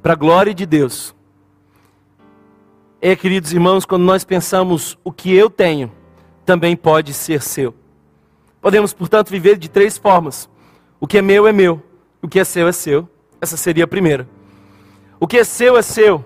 para 0.02 0.14
a 0.14 0.16
glória 0.16 0.52
de 0.52 0.66
Deus, 0.66 1.14
é, 3.00 3.14
queridos 3.14 3.52
irmãos, 3.52 3.84
quando 3.84 4.02
nós 4.02 4.24
pensamos 4.24 4.98
o 5.04 5.12
que 5.12 5.32
eu 5.32 5.48
tenho, 5.48 5.92
também 6.44 6.74
pode 6.74 7.14
ser 7.14 7.40
seu. 7.40 7.74
Podemos, 8.64 8.94
portanto, 8.94 9.28
viver 9.28 9.58
de 9.58 9.68
três 9.68 9.98
formas 9.98 10.48
o 10.98 11.06
que 11.06 11.18
é 11.18 11.20
meu 11.20 11.46
é 11.46 11.52
meu, 11.52 11.82
o 12.22 12.26
que 12.26 12.40
é 12.40 12.44
seu 12.44 12.66
é 12.66 12.72
seu. 12.72 13.06
Essa 13.38 13.58
seria 13.58 13.84
a 13.84 13.86
primeira. 13.86 14.26
O 15.20 15.26
que 15.26 15.36
é 15.36 15.44
seu 15.44 15.76
é 15.76 15.82
seu, 15.82 16.24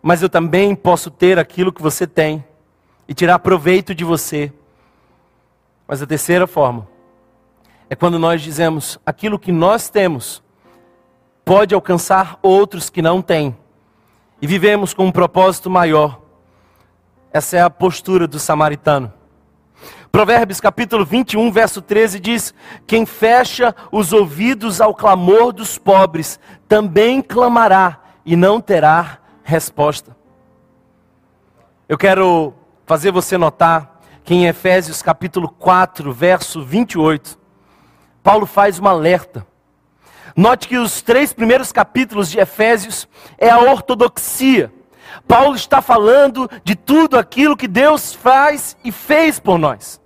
mas 0.00 0.22
eu 0.22 0.28
também 0.28 0.72
posso 0.72 1.10
ter 1.10 1.36
aquilo 1.36 1.72
que 1.72 1.82
você 1.82 2.06
tem 2.06 2.44
e 3.08 3.12
tirar 3.12 3.40
proveito 3.40 3.92
de 3.92 4.04
você. 4.04 4.52
Mas 5.88 6.00
a 6.00 6.06
terceira 6.06 6.46
forma 6.46 6.86
é 7.88 7.96
quando 7.96 8.16
nós 8.16 8.40
dizemos 8.40 8.96
aquilo 9.04 9.36
que 9.36 9.50
nós 9.50 9.90
temos 9.90 10.40
pode 11.44 11.74
alcançar 11.74 12.38
outros 12.40 12.88
que 12.88 13.02
não 13.02 13.20
têm 13.20 13.56
e 14.40 14.46
vivemos 14.46 14.94
com 14.94 15.06
um 15.06 15.12
propósito 15.12 15.68
maior. 15.68 16.20
Essa 17.32 17.56
é 17.56 17.60
a 17.62 17.68
postura 17.68 18.28
do 18.28 18.38
samaritano. 18.38 19.18
Provérbios 20.10 20.60
capítulo 20.60 21.04
21, 21.04 21.52
verso 21.52 21.80
13 21.80 22.18
diz: 22.18 22.52
Quem 22.86 23.06
fecha 23.06 23.74
os 23.92 24.12
ouvidos 24.12 24.80
ao 24.80 24.92
clamor 24.92 25.52
dos 25.52 25.78
pobres, 25.78 26.40
também 26.66 27.22
clamará 27.22 28.00
e 28.26 28.34
não 28.34 28.60
terá 28.60 29.18
resposta. 29.44 30.16
Eu 31.88 31.96
quero 31.96 32.52
fazer 32.84 33.12
você 33.12 33.38
notar 33.38 34.00
que 34.24 34.34
em 34.34 34.46
Efésios 34.46 35.00
capítulo 35.00 35.48
4, 35.48 36.12
verso 36.12 36.62
28, 36.62 37.38
Paulo 38.22 38.46
faz 38.46 38.80
um 38.80 38.88
alerta. 38.88 39.46
Note 40.36 40.68
que 40.68 40.76
os 40.76 41.02
três 41.02 41.32
primeiros 41.32 41.70
capítulos 41.70 42.30
de 42.30 42.38
Efésios 42.38 43.08
é 43.38 43.48
a 43.48 43.60
ortodoxia. 43.60 44.72
Paulo 45.26 45.54
está 45.54 45.80
falando 45.80 46.50
de 46.64 46.74
tudo 46.74 47.16
aquilo 47.18 47.56
que 47.56 47.68
Deus 47.68 48.12
faz 48.12 48.76
e 48.84 48.90
fez 48.90 49.38
por 49.38 49.58
nós. 49.58 49.99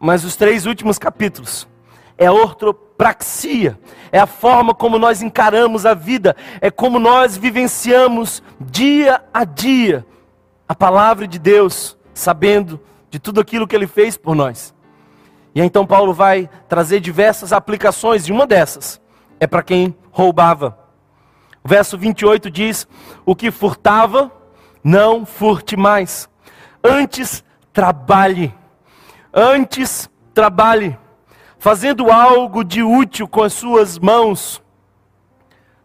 Mas 0.00 0.24
os 0.24 0.34
três 0.34 0.64
últimos 0.64 0.98
capítulos 0.98 1.68
é 2.16 2.26
a 2.26 2.32
ortopraxia, 2.32 3.78
é 4.10 4.18
a 4.18 4.26
forma 4.26 4.74
como 4.74 4.98
nós 4.98 5.20
encaramos 5.20 5.84
a 5.84 5.94
vida, 5.94 6.34
é 6.60 6.70
como 6.70 6.98
nós 6.98 7.36
vivenciamos 7.36 8.42
dia 8.58 9.22
a 9.32 9.44
dia 9.44 10.06
a 10.66 10.74
palavra 10.74 11.26
de 11.26 11.38
Deus, 11.38 11.98
sabendo 12.14 12.80
de 13.10 13.18
tudo 13.18 13.40
aquilo 13.40 13.66
que 13.66 13.74
ele 13.74 13.86
fez 13.86 14.16
por 14.16 14.34
nós. 14.34 14.74
E 15.54 15.60
então 15.60 15.86
Paulo 15.86 16.14
vai 16.14 16.48
trazer 16.68 17.00
diversas 17.00 17.52
aplicações, 17.52 18.28
e 18.28 18.32
uma 18.32 18.46
dessas 18.46 19.00
é 19.40 19.46
para 19.46 19.62
quem 19.62 19.96
roubava. 20.12 20.78
O 21.64 21.68
verso 21.68 21.98
28 21.98 22.50
diz: 22.50 22.86
O 23.26 23.34
que 23.34 23.50
furtava, 23.50 24.30
não 24.82 25.26
furte 25.26 25.76
mais, 25.76 26.28
antes 26.84 27.44
trabalhe 27.72 28.54
Antes, 29.32 30.10
trabalhe, 30.34 30.98
fazendo 31.58 32.10
algo 32.10 32.64
de 32.64 32.82
útil 32.82 33.28
com 33.28 33.42
as 33.42 33.52
suas 33.52 33.98
mãos. 33.98 34.62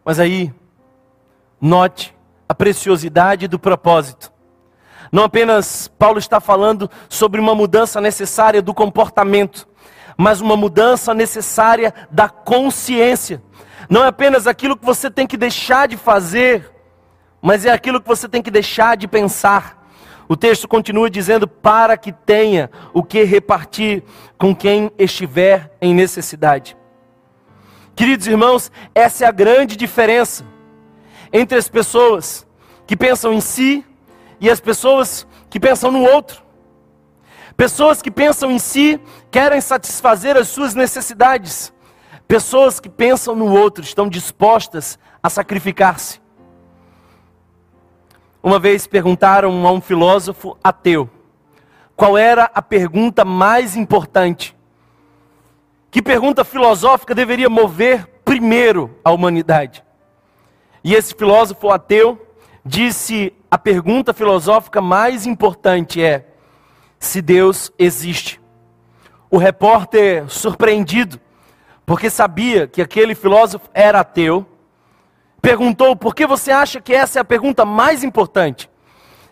Mas 0.03 0.19
aí, 0.19 0.53
note 1.62 2.15
a 2.47 2.55
preciosidade 2.55 3.47
do 3.47 3.60
propósito. 3.60 4.31
Não 5.12 5.23
apenas 5.23 5.88
Paulo 5.88 6.17
está 6.17 6.39
falando 6.39 6.89
sobre 7.08 7.39
uma 7.39 7.53
mudança 7.53 8.01
necessária 8.01 8.62
do 8.62 8.73
comportamento, 8.73 9.67
mas 10.17 10.41
uma 10.41 10.58
mudança 10.58 11.13
necessária 11.13 11.93
da 12.10 12.27
consciência. 12.27 13.41
Não 13.89 14.03
é 14.03 14.08
apenas 14.08 14.47
aquilo 14.47 14.75
que 14.75 14.86
você 14.86 15.10
tem 15.10 15.27
que 15.27 15.38
deixar 15.38 15.88
de 15.88 15.97
fazer, 15.97 16.71
mas 17.41 17.65
é 17.65 17.71
aquilo 17.71 18.01
que 18.01 18.08
você 18.08 18.27
tem 18.27 18.41
que 18.41 18.49
deixar 18.49 18.97
de 18.97 19.08
pensar. 19.08 19.85
O 20.28 20.36
texto 20.36 20.68
continua 20.68 21.10
dizendo: 21.10 21.48
para 21.48 21.98
que 21.98 22.12
tenha 22.12 22.70
o 22.94 23.04
que 23.04 23.24
repartir 23.24 24.04
com 24.38 24.56
quem 24.56 24.92
estiver 24.98 25.72
em 25.82 25.94
necessidade. 25.94 26.76
Queridos 27.96 28.28
irmãos, 28.28 28.72
essa 28.94 29.24
é 29.24 29.28
a 29.28 29.32
grande 29.32 29.76
diferença 29.76 30.46
entre 31.32 31.58
as 31.58 31.70
pessoas 31.70 32.46
que 32.86 32.96
pensam 32.96 33.32
em 33.34 33.40
si 33.40 33.86
e 34.40 34.50
as 34.50 34.60
pessoas 34.60 35.26
que 35.50 35.60
pensam 35.60 35.92
no 35.92 36.02
outro. 36.02 36.44
Pessoas 37.56 38.02
que 38.02 38.12
pensam 38.12 38.52
em 38.52 38.60
si 38.60 39.00
querem 39.32 39.62
satisfazer 39.62 40.36
as 40.36 40.50
suas 40.50 40.76
necessidades. 40.76 41.74
Pessoas 42.28 42.80
que 42.80 42.90
pensam 42.90 43.36
no 43.36 43.46
outro 43.46 43.84
estão 43.84 44.10
dispostas 44.10 45.00
a 45.24 45.30
sacrificar-se. 45.30 46.25
Uma 48.45 48.60
vez 48.60 48.86
perguntaram 48.86 49.65
a 49.65 49.71
um 49.71 49.81
filósofo 49.81 50.55
ateu 50.63 51.10
qual 51.95 52.15
era 52.15 52.43
a 52.53 52.62
pergunta 52.62 53.25
mais 53.25 53.75
importante. 53.75 54.55
Que 55.89 55.99
pergunta 55.99 56.45
filosófica 56.45 57.15
deveria 57.15 57.49
mover 57.49 58.05
primeiro 58.23 58.99
a 59.03 59.12
humanidade? 59.12 59.84
E 60.84 60.93
esse 60.93 61.15
filósofo 61.15 61.71
ateu 61.71 62.23
disse: 62.63 63.34
a 63.49 63.58
pergunta 63.58 64.13
filosófica 64.13 64.79
mais 64.79 65.25
importante 65.25 65.99
é 65.99 66.27
se 66.99 67.23
Deus 67.23 67.73
existe. 67.79 68.39
O 69.27 69.39
repórter, 69.39 70.29
surpreendido, 70.29 71.19
porque 71.84 72.12
sabia 72.12 72.67
que 72.67 72.79
aquele 72.79 73.15
filósofo 73.15 73.67
era 73.73 74.01
ateu, 74.01 74.45
perguntou: 75.45 75.95
por 75.95 76.15
que 76.15 76.25
você 76.25 76.49
acha 76.49 76.81
que 76.81 76.91
essa 76.91 77.19
é 77.19 77.21
a 77.21 77.25
pergunta 77.25 77.63
mais 77.63 78.03
importante? 78.03 78.67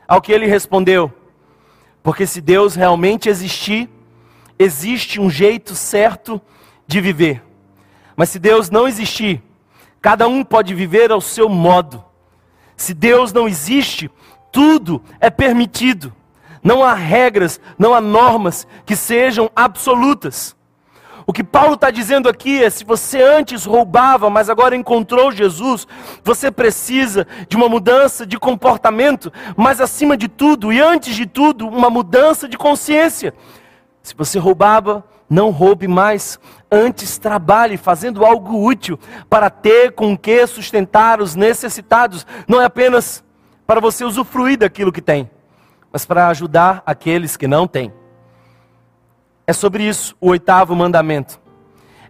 Ao 0.07 0.21
que 0.21 0.31
ele 0.31 0.45
respondeu: 0.45 1.11
porque 2.03 2.27
se 2.27 2.39
Deus 2.39 2.75
realmente 2.75 3.29
existir, 3.29 3.89
existe 4.59 5.19
um 5.19 5.29
jeito 5.29 5.75
certo 5.75 6.39
de 6.85 7.01
viver. 7.01 7.41
Mas 8.15 8.29
se 8.29 8.37
Deus 8.37 8.69
não 8.69 8.87
existir, 8.87 9.41
cada 9.99 10.27
um 10.27 10.43
pode 10.43 10.75
viver 10.75 11.11
ao 11.11 11.19
seu 11.19 11.49
modo. 11.49 12.05
Se 12.77 12.93
Deus 12.93 13.33
não 13.33 13.47
existe, 13.47 14.11
tudo 14.51 15.01
é 15.19 15.31
permitido. 15.31 16.13
Não 16.61 16.83
há 16.83 16.93
regras, 16.93 17.59
não 17.77 17.93
há 17.93 17.99
normas 17.99 18.67
que 18.85 18.95
sejam 18.95 19.49
absolutas. 19.55 20.55
O 21.25 21.33
que 21.33 21.43
Paulo 21.43 21.75
está 21.75 21.89
dizendo 21.89 22.27
aqui 22.27 22.63
é: 22.63 22.69
se 22.69 22.83
você 22.83 23.21
antes 23.21 23.65
roubava, 23.65 24.29
mas 24.29 24.49
agora 24.49 24.75
encontrou 24.75 25.31
Jesus, 25.31 25.87
você 26.23 26.51
precisa 26.51 27.25
de 27.47 27.55
uma 27.55 27.69
mudança 27.69 28.25
de 28.25 28.37
comportamento, 28.37 29.31
mas 29.55 29.79
acima 29.79 30.17
de 30.17 30.27
tudo 30.27 30.71
e 30.71 30.79
antes 30.79 31.15
de 31.15 31.25
tudo, 31.25 31.67
uma 31.67 31.89
mudança 31.89 32.47
de 32.47 32.57
consciência. 32.57 33.33
Se 34.01 34.13
você 34.15 34.37
roubava, 34.37 35.03
não 35.29 35.49
roube 35.49 35.87
mais, 35.87 36.37
antes 36.69 37.17
trabalhe 37.17 37.77
fazendo 37.77 38.25
algo 38.25 38.61
útil 38.61 38.99
para 39.29 39.49
ter 39.49 39.93
com 39.93 40.17
que 40.17 40.45
sustentar 40.45 41.21
os 41.21 41.35
necessitados, 41.35 42.25
não 42.47 42.61
é 42.61 42.65
apenas 42.65 43.23
para 43.65 43.79
você 43.79 44.03
usufruir 44.03 44.57
daquilo 44.57 44.91
que 44.91 45.01
tem, 45.01 45.29
mas 45.91 46.05
para 46.05 46.27
ajudar 46.27 46.83
aqueles 46.85 47.37
que 47.37 47.47
não 47.47 47.65
têm. 47.65 47.93
É 49.45 49.53
sobre 49.53 49.83
isso 49.83 50.15
o 50.21 50.29
oitavo 50.29 50.75
mandamento. 50.75 51.39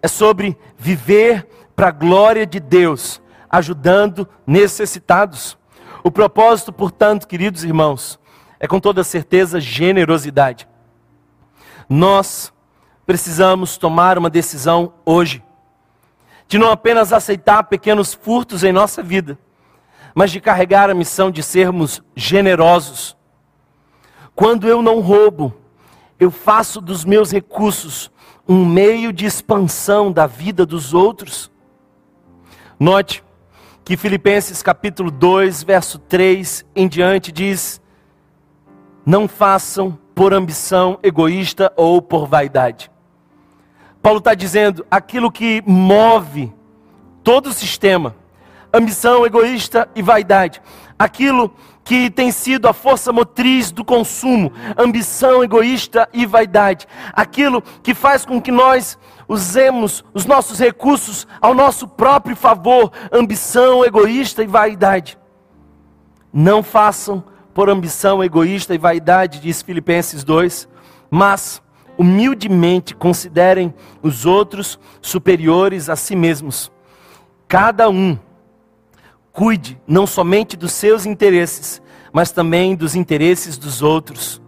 É 0.01 0.07
sobre 0.07 0.57
viver 0.77 1.47
para 1.75 1.87
a 1.87 1.91
glória 1.91 2.45
de 2.45 2.59
Deus, 2.59 3.21
ajudando 3.49 4.27
necessitados. 4.45 5.57
O 6.03 6.11
propósito, 6.11 6.71
portanto, 6.71 7.27
queridos 7.27 7.63
irmãos, 7.63 8.19
é 8.59 8.67
com 8.67 8.79
toda 8.79 9.03
certeza 9.03 9.59
generosidade. 9.59 10.67
Nós 11.89 12.53
precisamos 13.05 13.77
tomar 13.77 14.17
uma 14.17 14.29
decisão 14.29 14.93
hoje, 15.05 15.43
de 16.47 16.57
não 16.57 16.71
apenas 16.71 17.11
aceitar 17.11 17.63
pequenos 17.63 18.13
furtos 18.13 18.63
em 18.63 18.71
nossa 18.71 19.01
vida, 19.01 19.37
mas 20.13 20.31
de 20.31 20.39
carregar 20.39 20.89
a 20.89 20.93
missão 20.93 21.31
de 21.31 21.41
sermos 21.41 22.01
generosos. 22.15 23.17
Quando 24.35 24.67
eu 24.67 24.81
não 24.81 24.99
roubo, 24.99 25.53
eu 26.23 26.31
faço 26.31 26.79
dos 26.79 27.03
meus 27.03 27.31
recursos 27.31 28.09
um 28.47 28.65
meio 28.65 29.11
de 29.11 29.25
expansão 29.25 30.11
da 30.11 30.25
vida 30.25 30.65
dos 30.65 30.93
outros. 30.93 31.51
Note 32.79 33.23
que 33.83 33.97
Filipenses 33.97 34.63
capítulo 34.63 35.11
2, 35.11 35.63
verso 35.63 35.99
3 35.99 36.65
em 36.75 36.87
diante 36.87 37.31
diz: 37.31 37.81
Não 39.05 39.27
façam 39.27 39.97
por 40.15 40.33
ambição 40.33 40.97
egoísta 41.03 41.71
ou 41.75 42.01
por 42.01 42.25
vaidade. 42.25 42.89
Paulo 44.01 44.19
está 44.19 44.33
dizendo 44.33 44.85
aquilo 44.89 45.31
que 45.31 45.61
move 45.65 46.53
todo 47.23 47.47
o 47.47 47.53
sistema, 47.53 48.15
ambição 48.73 49.25
egoísta 49.25 49.89
e 49.95 50.01
vaidade, 50.01 50.61
aquilo 50.97 51.53
que 51.83 52.09
tem 52.09 52.31
sido 52.31 52.67
a 52.67 52.73
força 52.73 53.11
motriz 53.11 53.71
do 53.71 53.83
consumo, 53.83 54.51
ambição 54.77 55.43
egoísta 55.43 56.07
e 56.13 56.25
vaidade, 56.25 56.87
aquilo 57.11 57.61
que 57.81 57.93
faz 57.93 58.25
com 58.25 58.41
que 58.41 58.51
nós 58.51 58.97
usemos 59.27 60.03
os 60.13 60.25
nossos 60.25 60.59
recursos 60.59 61.27
ao 61.41 61.53
nosso 61.53 61.87
próprio 61.87 62.35
favor, 62.35 62.91
ambição 63.11 63.83
egoísta 63.83 64.43
e 64.43 64.47
vaidade. 64.47 65.17
Não 66.31 66.63
façam 66.63 67.23
por 67.53 67.69
ambição 67.69 68.23
egoísta 68.23 68.73
e 68.73 68.77
vaidade, 68.77 69.39
diz 69.39 69.61
Filipenses 69.61 70.23
2, 70.23 70.67
mas 71.11 71.61
humildemente 71.97 72.95
considerem 72.95 73.73
os 74.01 74.25
outros 74.25 74.79
superiores 75.01 75.89
a 75.89 75.95
si 75.95 76.15
mesmos. 76.15 76.71
Cada 77.47 77.89
um 77.89 78.17
Cuide 79.33 79.81
não 79.87 80.05
somente 80.05 80.55
dos 80.55 80.73
seus 80.73 81.07
interesses, 81.07 81.81
mas 82.13 82.31
também 82.31 82.75
dos 82.75 82.95
interesses 82.95 83.57
dos 83.57 83.81
outros. 83.81 84.39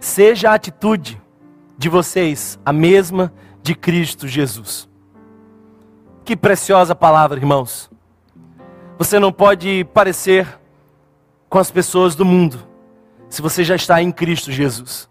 Seja 0.00 0.50
a 0.50 0.54
atitude 0.54 1.22
de 1.78 1.88
vocês 1.88 2.58
a 2.66 2.72
mesma 2.72 3.32
de 3.62 3.72
Cristo 3.72 4.26
Jesus. 4.26 4.88
Que 6.24 6.36
preciosa 6.36 6.92
palavra, 6.92 7.38
irmãos. 7.38 7.88
Você 8.98 9.20
não 9.20 9.32
pode 9.32 9.84
parecer 9.94 10.58
com 11.48 11.58
as 11.58 11.70
pessoas 11.70 12.16
do 12.16 12.24
mundo 12.24 12.66
se 13.28 13.40
você 13.40 13.62
já 13.62 13.76
está 13.76 14.02
em 14.02 14.10
Cristo 14.10 14.50
Jesus. 14.50 15.08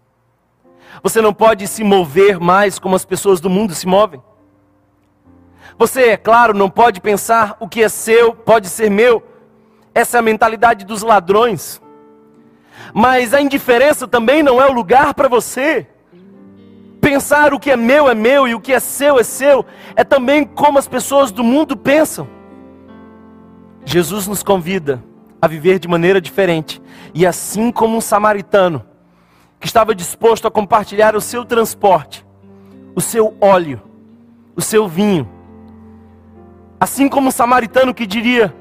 Você 1.02 1.22
não 1.22 1.32
pode 1.32 1.66
se 1.66 1.82
mover 1.82 2.38
mais 2.38 2.78
como 2.78 2.94
as 2.94 3.04
pessoas 3.04 3.40
do 3.40 3.48
mundo 3.48 3.74
se 3.74 3.86
movem. 3.86 4.22
Você, 5.78 6.02
é 6.10 6.16
claro, 6.16 6.56
não 6.56 6.70
pode 6.70 7.00
pensar 7.00 7.56
o 7.58 7.68
que 7.68 7.82
é 7.82 7.88
seu 7.88 8.34
pode 8.34 8.68
ser 8.68 8.90
meu. 8.90 9.22
Essa 9.94 10.18
é 10.18 10.20
a 10.20 10.22
mentalidade 10.22 10.84
dos 10.84 11.02
ladrões. 11.02 11.80
Mas 12.92 13.34
a 13.34 13.40
indiferença 13.40 14.06
também 14.06 14.42
não 14.42 14.60
é 14.60 14.68
o 14.68 14.72
lugar 14.72 15.14
para 15.14 15.28
você. 15.28 15.86
Pensar 17.00 17.52
o 17.52 17.60
que 17.60 17.70
é 17.70 17.76
meu 17.76 18.08
é 18.08 18.14
meu 18.14 18.48
e 18.48 18.54
o 18.54 18.60
que 18.60 18.72
é 18.72 18.80
seu 18.80 19.18
é 19.18 19.22
seu 19.22 19.64
é 19.94 20.02
também 20.02 20.44
como 20.44 20.78
as 20.78 20.88
pessoas 20.88 21.30
do 21.30 21.44
mundo 21.44 21.76
pensam. 21.76 22.28
Jesus 23.84 24.26
nos 24.26 24.42
convida 24.42 25.02
a 25.40 25.46
viver 25.46 25.78
de 25.78 25.86
maneira 25.86 26.20
diferente. 26.20 26.80
E 27.12 27.26
assim 27.26 27.70
como 27.70 27.96
um 27.96 28.00
samaritano 28.00 28.84
que 29.60 29.66
estava 29.66 29.94
disposto 29.94 30.48
a 30.48 30.50
compartilhar 30.50 31.14
o 31.14 31.20
seu 31.20 31.44
transporte, 31.44 32.24
o 32.94 33.00
seu 33.00 33.36
óleo, 33.40 33.82
o 34.56 34.62
seu 34.62 34.88
vinho, 34.88 35.28
Assim 36.84 37.08
como 37.08 37.30
o 37.30 37.32
samaritano 37.32 37.94
que 37.94 38.06
diria: 38.06 38.54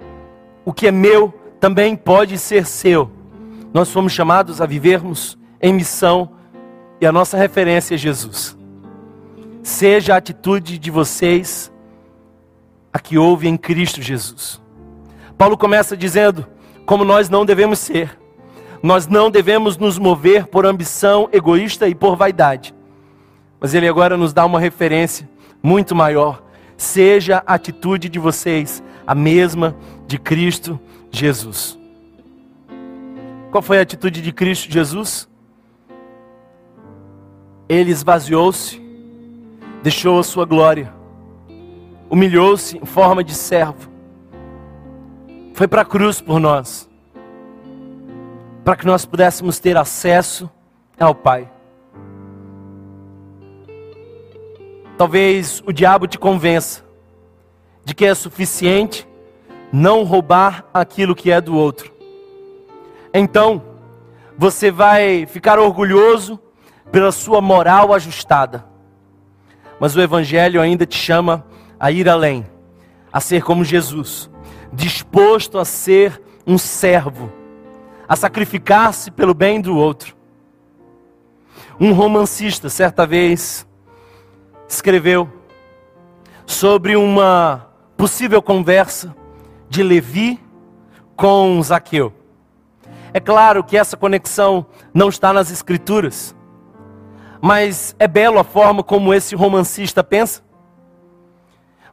O 0.64 0.72
que 0.72 0.88
é 0.88 0.92
meu 0.94 1.34
também 1.60 1.94
pode 1.94 2.38
ser 2.38 2.66
seu. 2.66 3.12
Nós 3.74 3.92
fomos 3.92 4.14
chamados 4.14 4.62
a 4.62 4.66
vivermos 4.66 5.38
em 5.62 5.74
missão 5.74 6.32
e 7.02 7.06
a 7.06 7.12
nossa 7.12 7.36
referência 7.36 7.96
é 7.96 7.98
Jesus. 7.98 8.58
Seja 9.62 10.14
a 10.14 10.18
atitude 10.20 10.80
de 10.80 10.90
vocês 10.90 11.70
a 12.94 12.98
que 12.98 13.18
houve 13.18 13.50
em 13.50 13.58
Cristo 13.58 14.02
Jesus. 14.02 14.62
Paulo 15.38 15.58
começa 15.58 15.98
dizendo 15.98 16.48
como 16.86 17.04
nós 17.04 17.30
não 17.30 17.46
devemos 17.46 17.80
ser. 17.80 18.18
Nós 18.82 19.06
não 19.06 19.30
devemos 19.30 19.78
nos 19.78 20.00
mover 20.00 20.48
por 20.48 20.66
ambição 20.66 21.28
egoísta 21.34 21.90
e 21.90 21.94
por 21.94 22.16
vaidade. 22.16 22.74
Mas 23.60 23.74
ele 23.74 23.86
agora 23.86 24.16
nos 24.16 24.32
dá 24.32 24.46
uma 24.46 24.62
referência 24.62 25.30
muito 25.62 25.94
maior 25.94 26.43
seja 26.78 27.44
a 27.46 27.54
atitude 27.54 28.10
de 28.10 28.20
vocês 28.20 28.84
a 29.06 29.14
mesma 29.14 29.76
de 30.08 30.18
Cristo 30.18 30.80
Jesus. 31.12 31.78
Qual 33.52 33.62
foi 33.62 33.78
a 33.80 33.82
atitude 33.82 34.22
de 34.22 34.32
Cristo 34.32 34.72
Jesus? 34.72 35.30
Ele 37.70 37.92
esvaziou-se, 37.92 38.82
deixou 39.82 40.20
a 40.20 40.24
sua 40.24 40.46
glória, 40.46 40.94
humilhou-se 42.10 42.78
em 42.78 42.86
forma 42.86 43.24
de 43.24 43.34
servo, 43.34 43.90
foi 45.54 45.68
para 45.68 45.82
a 45.84 45.86
cruz 45.86 46.20
por 46.20 46.40
nós, 46.40 46.90
para 48.64 48.76
que 48.76 48.86
nós 48.86 49.06
pudéssemos 49.06 49.60
ter 49.60 49.78
acesso 49.78 50.50
ao 51.00 51.14
Pai. 51.14 51.50
Talvez 55.04 55.62
o 55.66 55.74
diabo 55.74 56.08
te 56.08 56.18
convença 56.18 56.82
de 57.84 57.94
que 57.94 58.06
é 58.06 58.16
suficiente 58.16 59.06
não 59.70 60.06
roubar 60.06 60.64
aquilo 60.74 61.14
que 61.14 61.30
é 61.30 61.42
do 61.42 61.58
outro. 61.58 61.92
Então, 63.14 63.62
você 64.38 64.72
vai 64.72 65.26
ficar 65.26 65.60
orgulhoso 65.60 66.40
pela 66.90 67.12
sua 67.12 67.42
moral 67.42 67.94
ajustada. 67.94 68.64
Mas 69.78 69.94
o 69.94 70.00
Evangelho 70.00 70.62
ainda 70.62 70.86
te 70.86 70.98
chama 70.98 71.46
a 71.78 71.92
ir 71.92 72.08
além, 72.08 72.46
a 73.12 73.20
ser 73.20 73.44
como 73.44 73.66
Jesus, 73.66 74.30
disposto 74.72 75.60
a 75.60 75.66
ser 75.66 76.22
um 76.48 76.58
servo, 76.58 77.30
a 78.08 78.16
sacrificar-se 78.16 79.12
pelo 79.12 79.34
bem 79.34 79.60
do 79.60 79.76
outro. 79.76 80.16
Um 81.78 81.92
romancista, 81.92 82.70
certa 82.70 83.06
vez, 83.06 83.68
escreveu 84.74 85.32
sobre 86.46 86.96
uma 86.96 87.70
possível 87.96 88.42
conversa 88.42 89.16
de 89.70 89.84
Levi 89.84 90.40
com 91.16 91.62
Zaqueu. 91.62 92.12
É 93.14 93.20
claro 93.20 93.64
que 93.64 93.78
essa 93.78 93.96
conexão 93.96 94.66
não 94.94 95.10
está 95.10 95.32
nas 95.32 95.52
Escrituras, 95.52 96.36
mas 97.40 97.96
é 98.00 98.08
belo 98.08 98.40
a 98.40 98.44
forma 98.44 98.84
como 98.84 99.14
esse 99.14 99.36
romancista 99.36 100.04
pensa. 100.04 100.42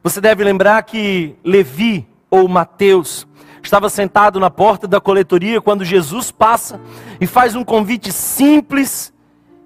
Você 0.03 0.19
deve 0.19 0.43
lembrar 0.43 0.81
que 0.81 1.35
Levi 1.43 2.07
ou 2.29 2.47
Mateus 2.47 3.27
estava 3.61 3.89
sentado 3.89 4.39
na 4.39 4.49
porta 4.49 4.87
da 4.87 4.99
coletoria 4.99 5.61
quando 5.61 5.85
Jesus 5.85 6.31
passa 6.31 6.81
e 7.19 7.27
faz 7.27 7.55
um 7.55 7.63
convite 7.63 8.11
simples 8.11 9.13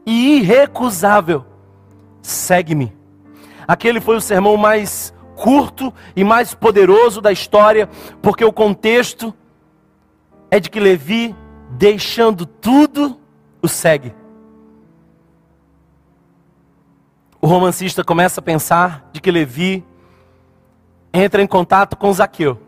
e 0.05 0.39
irrecusável: 0.39 1.45
segue-me. 2.22 3.05
Aquele 3.68 3.99
foi 3.99 4.16
o 4.16 4.22
sermão 4.22 4.57
mais 4.57 5.13
curto 5.36 5.93
e 6.16 6.24
mais 6.24 6.53
poderoso 6.53 7.22
da 7.22 7.32
história, 7.32 7.89
porque 8.22 8.45
o 8.45 8.53
contexto 8.53 9.34
é 10.49 10.59
de 10.59 10.70
que 10.70 10.80
Levi, 10.80 11.36
deixando 11.72 12.45
tudo, 12.45 13.20
o 13.61 13.68
segue. 13.68 14.13
o 17.45 17.47
romancista 17.47 18.03
começa 18.03 18.39
a 18.39 18.43
pensar 18.43 19.07
de 19.13 19.22
que 19.22 19.30
Levi 19.30 19.86
entra 21.13 21.43
em 21.43 21.45
contato 21.45 21.95
com 21.95 22.11
Zaqueu 22.11 22.59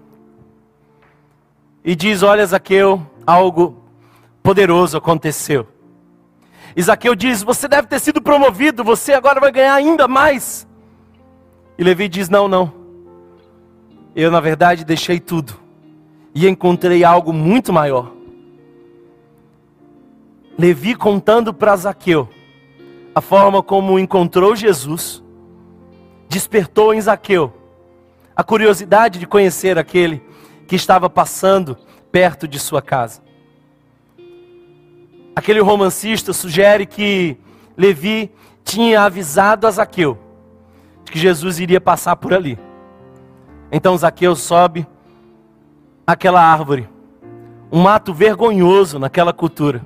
e 1.83 1.95
diz: 1.95 2.21
Olha, 2.21 2.45
Zaqueu, 2.45 3.01
algo 3.25 3.83
poderoso 4.43 4.95
aconteceu. 4.95 5.67
E 6.75 6.83
Zaqueu 6.83 7.15
diz: 7.15 7.41
Você 7.41 7.67
deve 7.67 7.87
ter 7.87 7.99
sido 7.99 8.21
promovido, 8.21 8.83
você 8.83 9.13
agora 9.13 9.39
vai 9.39 9.51
ganhar 9.51 9.73
ainda 9.73 10.07
mais. 10.07 10.66
E 11.77 11.83
Levi 11.83 12.07
diz: 12.07 12.29
Não, 12.29 12.47
não. 12.47 12.73
Eu, 14.15 14.31
na 14.31 14.39
verdade, 14.39 14.83
deixei 14.83 15.19
tudo 15.19 15.53
e 16.33 16.47
encontrei 16.47 17.03
algo 17.03 17.31
muito 17.31 17.71
maior. 17.71 18.11
Levi 20.57 20.95
contando 20.95 21.53
para 21.53 21.75
Zaqueu 21.75 22.27
a 23.13 23.21
forma 23.21 23.61
como 23.61 23.99
encontrou 23.99 24.55
Jesus, 24.55 25.23
despertou 26.27 26.93
em 26.93 27.01
Zaqueu 27.01 27.53
a 28.35 28.43
curiosidade 28.43 29.19
de 29.19 29.27
conhecer 29.27 29.77
aquele 29.77 30.21
que 30.67 30.75
estava 30.75 31.09
passando 31.09 31.77
perto 32.11 32.47
de 32.47 32.59
sua 32.59 32.81
casa. 32.81 33.21
Aquele 35.35 35.59
romancista 35.59 36.33
sugere 36.33 36.87
que 36.87 37.37
Levi 37.75 38.31
tinha 38.63 39.01
avisado 39.01 39.67
a 39.67 39.71
Zaqueu 39.71 40.26
que 41.11 41.19
Jesus 41.19 41.59
iria 41.59 41.81
passar 41.81 42.15
por 42.15 42.33
ali. 42.33 42.57
Então 43.71 43.97
Zaqueu 43.97 44.35
sobe 44.35 44.87
aquela 46.05 46.41
árvore, 46.41 46.87
um 47.71 47.87
ato 47.87 48.13
vergonhoso 48.13 48.97
naquela 48.97 49.33
cultura, 49.33 49.85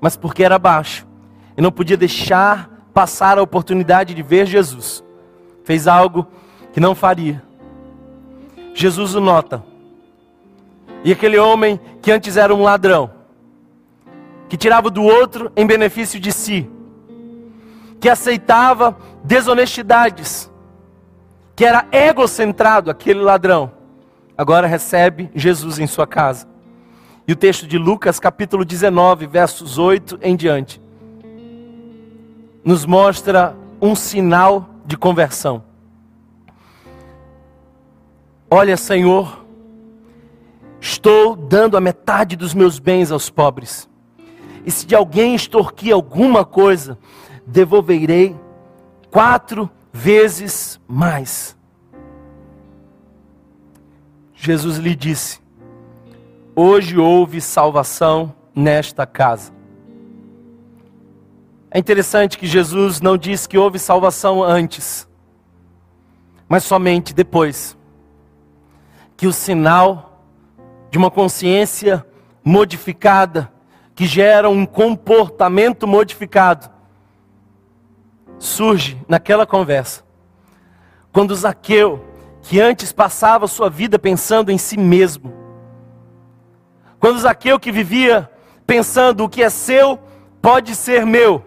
mas 0.00 0.16
porque 0.16 0.44
era 0.44 0.58
baixo 0.58 1.06
e 1.56 1.60
não 1.60 1.72
podia 1.72 1.96
deixar 1.96 2.70
passar 2.92 3.38
a 3.38 3.42
oportunidade 3.42 4.14
de 4.14 4.22
ver 4.22 4.46
Jesus, 4.46 5.02
fez 5.64 5.88
algo 5.88 6.26
que 6.72 6.78
não 6.78 6.94
faria. 6.94 7.42
Jesus 8.74 9.14
o 9.14 9.20
nota. 9.20 9.64
E 11.02 11.12
aquele 11.12 11.38
homem 11.38 11.78
que 12.00 12.10
antes 12.10 12.36
era 12.36 12.54
um 12.54 12.62
ladrão, 12.62 13.10
que 14.48 14.56
tirava 14.56 14.90
do 14.90 15.02
outro 15.02 15.50
em 15.56 15.66
benefício 15.66 16.18
de 16.20 16.32
si, 16.32 16.70
que 18.04 18.08
aceitava 18.10 18.98
desonestidades, 19.24 20.52
que 21.56 21.64
era 21.64 21.86
egocentrado, 21.90 22.90
aquele 22.90 23.20
ladrão, 23.20 23.72
agora 24.36 24.66
recebe 24.66 25.30
Jesus 25.34 25.78
em 25.78 25.86
sua 25.86 26.06
casa. 26.06 26.46
E 27.26 27.32
o 27.32 27.36
texto 27.36 27.66
de 27.66 27.78
Lucas, 27.78 28.20
capítulo 28.20 28.62
19, 28.62 29.26
versos 29.26 29.78
8 29.78 30.18
em 30.20 30.36
diante, 30.36 30.82
nos 32.62 32.84
mostra 32.84 33.56
um 33.80 33.94
sinal 33.96 34.68
de 34.84 34.98
conversão. 34.98 35.64
Olha, 38.50 38.76
Senhor, 38.76 39.46
estou 40.78 41.34
dando 41.34 41.74
a 41.74 41.80
metade 41.80 42.36
dos 42.36 42.52
meus 42.52 42.78
bens 42.78 43.10
aos 43.10 43.30
pobres. 43.30 43.88
E 44.66 44.70
se 44.70 44.84
de 44.84 44.94
alguém 44.94 45.34
extorquir 45.34 45.94
alguma 45.94 46.44
coisa, 46.44 46.98
devolverei 47.46 48.36
quatro 49.10 49.70
vezes 49.92 50.80
mais. 50.88 51.56
Jesus 54.34 54.76
lhe 54.78 54.94
disse: 54.94 55.40
Hoje 56.54 56.98
houve 56.98 57.40
salvação 57.40 58.34
nesta 58.54 59.06
casa. 59.06 59.52
É 61.70 61.78
interessante 61.78 62.38
que 62.38 62.46
Jesus 62.46 63.00
não 63.00 63.16
disse 63.16 63.48
que 63.48 63.58
houve 63.58 63.78
salvação 63.78 64.42
antes, 64.42 65.08
mas 66.48 66.62
somente 66.62 67.12
depois 67.12 67.76
que 69.16 69.26
o 69.26 69.32
sinal 69.32 70.20
de 70.90 70.98
uma 70.98 71.10
consciência 71.10 72.06
modificada, 72.44 73.50
que 73.94 74.06
gera 74.06 74.48
um 74.48 74.66
comportamento 74.66 75.86
modificado, 75.86 76.70
surge 78.38 78.98
naquela 79.08 79.46
conversa. 79.46 80.02
Quando 81.12 81.34
Zaqueu, 81.34 82.04
que 82.42 82.60
antes 82.60 82.92
passava 82.92 83.46
sua 83.46 83.70
vida 83.70 83.98
pensando 83.98 84.50
em 84.50 84.58
si 84.58 84.76
mesmo, 84.76 85.32
quando 86.98 87.18
Zaqueu 87.18 87.58
que 87.58 87.70
vivia 87.70 88.30
pensando 88.66 89.24
o 89.24 89.28
que 89.28 89.42
é 89.42 89.50
seu 89.50 89.98
pode 90.40 90.74
ser 90.74 91.06
meu, 91.06 91.44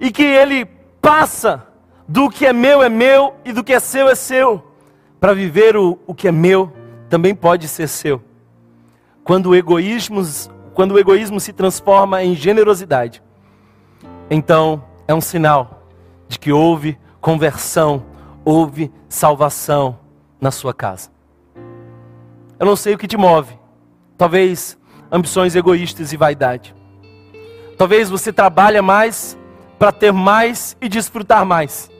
e 0.00 0.10
que 0.10 0.22
ele 0.22 0.66
passa 1.00 1.66
do 2.06 2.28
que 2.28 2.46
é 2.46 2.52
meu 2.52 2.82
é 2.82 2.88
meu 2.88 3.34
e 3.44 3.52
do 3.52 3.64
que 3.64 3.72
é 3.72 3.80
seu 3.80 4.08
é 4.08 4.14
seu, 4.14 4.62
para 5.18 5.34
viver 5.34 5.76
o, 5.76 5.98
o 6.06 6.14
que 6.14 6.28
é 6.28 6.32
meu 6.32 6.72
também 7.08 7.34
pode 7.34 7.68
ser 7.68 7.88
seu. 7.88 8.22
Quando 9.22 9.50
o 9.50 9.54
egoísmo, 9.54 10.22
quando 10.74 10.92
o 10.92 10.98
egoísmo 10.98 11.40
se 11.40 11.52
transforma 11.52 12.22
em 12.22 12.34
generosidade, 12.34 13.22
então 14.28 14.84
é 15.06 15.14
um 15.14 15.20
sinal 15.20 15.88
de 16.28 16.38
que 16.38 16.52
houve 16.52 16.98
conversão, 17.20 18.04
houve 18.44 18.92
salvação 19.08 19.98
na 20.40 20.50
sua 20.50 20.74
casa. 20.74 21.10
Eu 22.58 22.66
não 22.66 22.76
sei 22.76 22.94
o 22.94 22.98
que 22.98 23.08
te 23.08 23.16
move. 23.16 23.58
Talvez 24.16 24.78
ambições 25.10 25.54
egoístas 25.54 26.12
e 26.12 26.16
vaidade. 26.16 26.74
Talvez 27.76 28.08
você 28.08 28.32
trabalhe 28.32 28.80
mais 28.80 29.36
para 29.78 29.92
ter 29.92 30.12
mais 30.12 30.76
e 30.80 30.88
desfrutar 30.88 31.44
mais. 31.44 31.90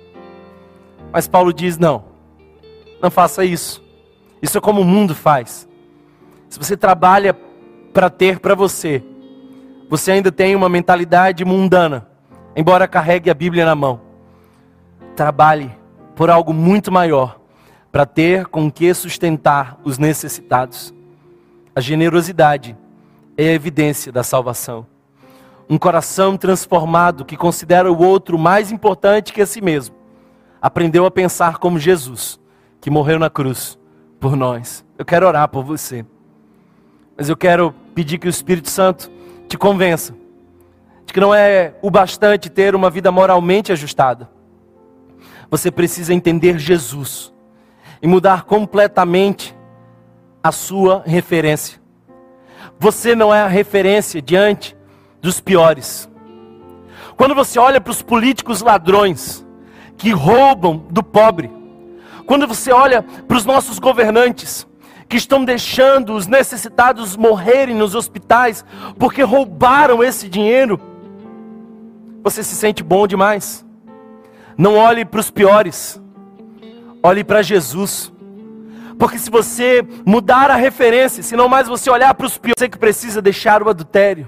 Mas 1.13 1.27
Paulo 1.29 1.53
diz: 1.53 1.77
não. 1.77 2.05
Não 3.03 3.11
faça 3.11 3.45
isso. 3.45 3.83
Isso 4.41 4.59
é 4.59 4.61
como 4.61 4.81
o 4.81 4.85
mundo 4.85 5.15
faz. 5.15 5.69
Se 6.49 6.59
você 6.59 6.77
trabalha 6.77 7.37
para 7.93 8.09
ter 8.09 8.39
para 8.39 8.55
você, 8.55 9.03
você 9.89 10.13
ainda 10.13 10.31
tem 10.31 10.55
uma 10.55 10.69
mentalidade 10.69 11.45
mundana, 11.45 12.09
embora 12.57 12.89
carregue 12.89 13.31
a 13.31 13.35
Bíblia 13.35 13.65
na 13.65 13.75
mão. 13.75 14.01
Trabalhe 15.17 15.71
por 16.15 16.31
algo 16.31 16.53
muito 16.53 16.93
maior, 16.93 17.41
para 17.91 18.07
ter 18.07 18.47
com 18.47 18.71
que 18.71 18.93
sustentar 18.93 19.79
os 19.85 19.99
necessitados. 19.99 20.95
A 21.75 21.81
generosidade 21.81 22.77
é 23.37 23.49
a 23.49 23.53
evidência 23.53 24.13
da 24.13 24.23
salvação. 24.23 24.87
Um 25.69 25.79
coração 25.79 26.37
transformado 26.37 27.25
que 27.25 27.37
considera 27.37 27.91
o 27.91 28.03
outro 28.03 28.39
mais 28.39 28.71
importante 28.71 29.33
que 29.33 29.41
a 29.41 29.47
si 29.47 29.61
mesmo, 29.61 29.95
aprendeu 30.61 31.07
a 31.07 31.11
pensar 31.11 31.59
como 31.59 31.79
Jesus 31.79 32.41
que 32.81 32.91
morreu 32.91 33.19
na 33.19 33.31
cruz 33.31 33.79
por 34.21 34.37
nós. 34.37 34.85
Eu 34.99 35.05
quero 35.05 35.27
orar 35.27 35.49
por 35.49 35.65
você. 35.65 36.05
Mas 37.17 37.29
eu 37.29 37.37
quero 37.37 37.75
pedir 37.95 38.19
que 38.19 38.27
o 38.27 38.31
Espírito 38.31 38.71
Santo 38.71 39.11
te 39.49 39.57
convença 39.57 40.15
de 41.07 41.13
que 41.13 41.21
não 41.21 41.35
é 41.35 41.75
o 41.83 41.91
bastante 41.91 42.49
ter 42.49 42.75
uma 42.75 42.91
vida 42.91 43.11
moralmente 43.13 43.73
ajustada. 43.73 44.29
Você 45.51 45.71
precisa 45.71 46.13
entender 46.13 46.59
Jesus 46.59 47.33
e 48.03 48.07
mudar 48.07 48.45
completamente 48.45 49.57
a 50.43 50.53
sua 50.53 51.03
referência. 51.07 51.81
Você 52.79 53.15
não 53.15 53.35
é 53.35 53.43
a 53.43 53.49
referência 53.49 54.21
diante 54.21 54.77
dos 55.21 55.41
piores. 55.41 56.09
Quando 57.17 57.35
você 57.35 57.59
olha 57.59 57.81
para 57.81 57.93
os 57.93 58.03
políticos 58.03 58.61
ladrões 58.61 59.47
que 59.97 60.11
roubam 60.11 60.85
do 60.91 61.03
pobre, 61.03 61.51
quando 62.27 62.47
você 62.47 62.73
olha 62.73 63.03
para 63.03 63.37
os 63.37 63.45
nossos 63.45 63.79
governantes, 63.79 64.67
que 65.09 65.17
estão 65.17 65.45
deixando 65.45 66.15
os 66.15 66.27
necessitados 66.27 67.17
morrerem 67.17 67.75
nos 67.75 67.95
hospitais 67.95 68.65
porque 68.99 69.23
roubaram 69.23 70.03
esse 70.03 70.29
dinheiro, 70.29 70.81
você 72.25 72.43
se 72.43 72.57
sente 72.57 72.83
bom 72.83 73.07
demais. 73.07 73.65
Não 74.57 74.77
olhe 74.77 75.05
para 75.05 75.21
os 75.21 75.31
piores, 75.31 76.01
olhe 77.03 77.23
para 77.23 77.43
Jesus. 77.43 78.11
Porque 78.99 79.19
se 79.19 79.31
você 79.31 79.87
mudar 80.07 80.51
a 80.51 80.57
referência, 80.57 81.23
se 81.23 81.37
não 81.37 81.49
mais 81.49 81.69
você 81.69 81.91
olhar 81.91 82.15
para 82.15 82.27
os 82.27 82.39
piores, 82.39 82.55
você 82.59 82.69
que 82.69 82.79
precisa 82.79 83.21
deixar 83.21 83.63
o 83.63 83.69
adultério, 83.69 84.27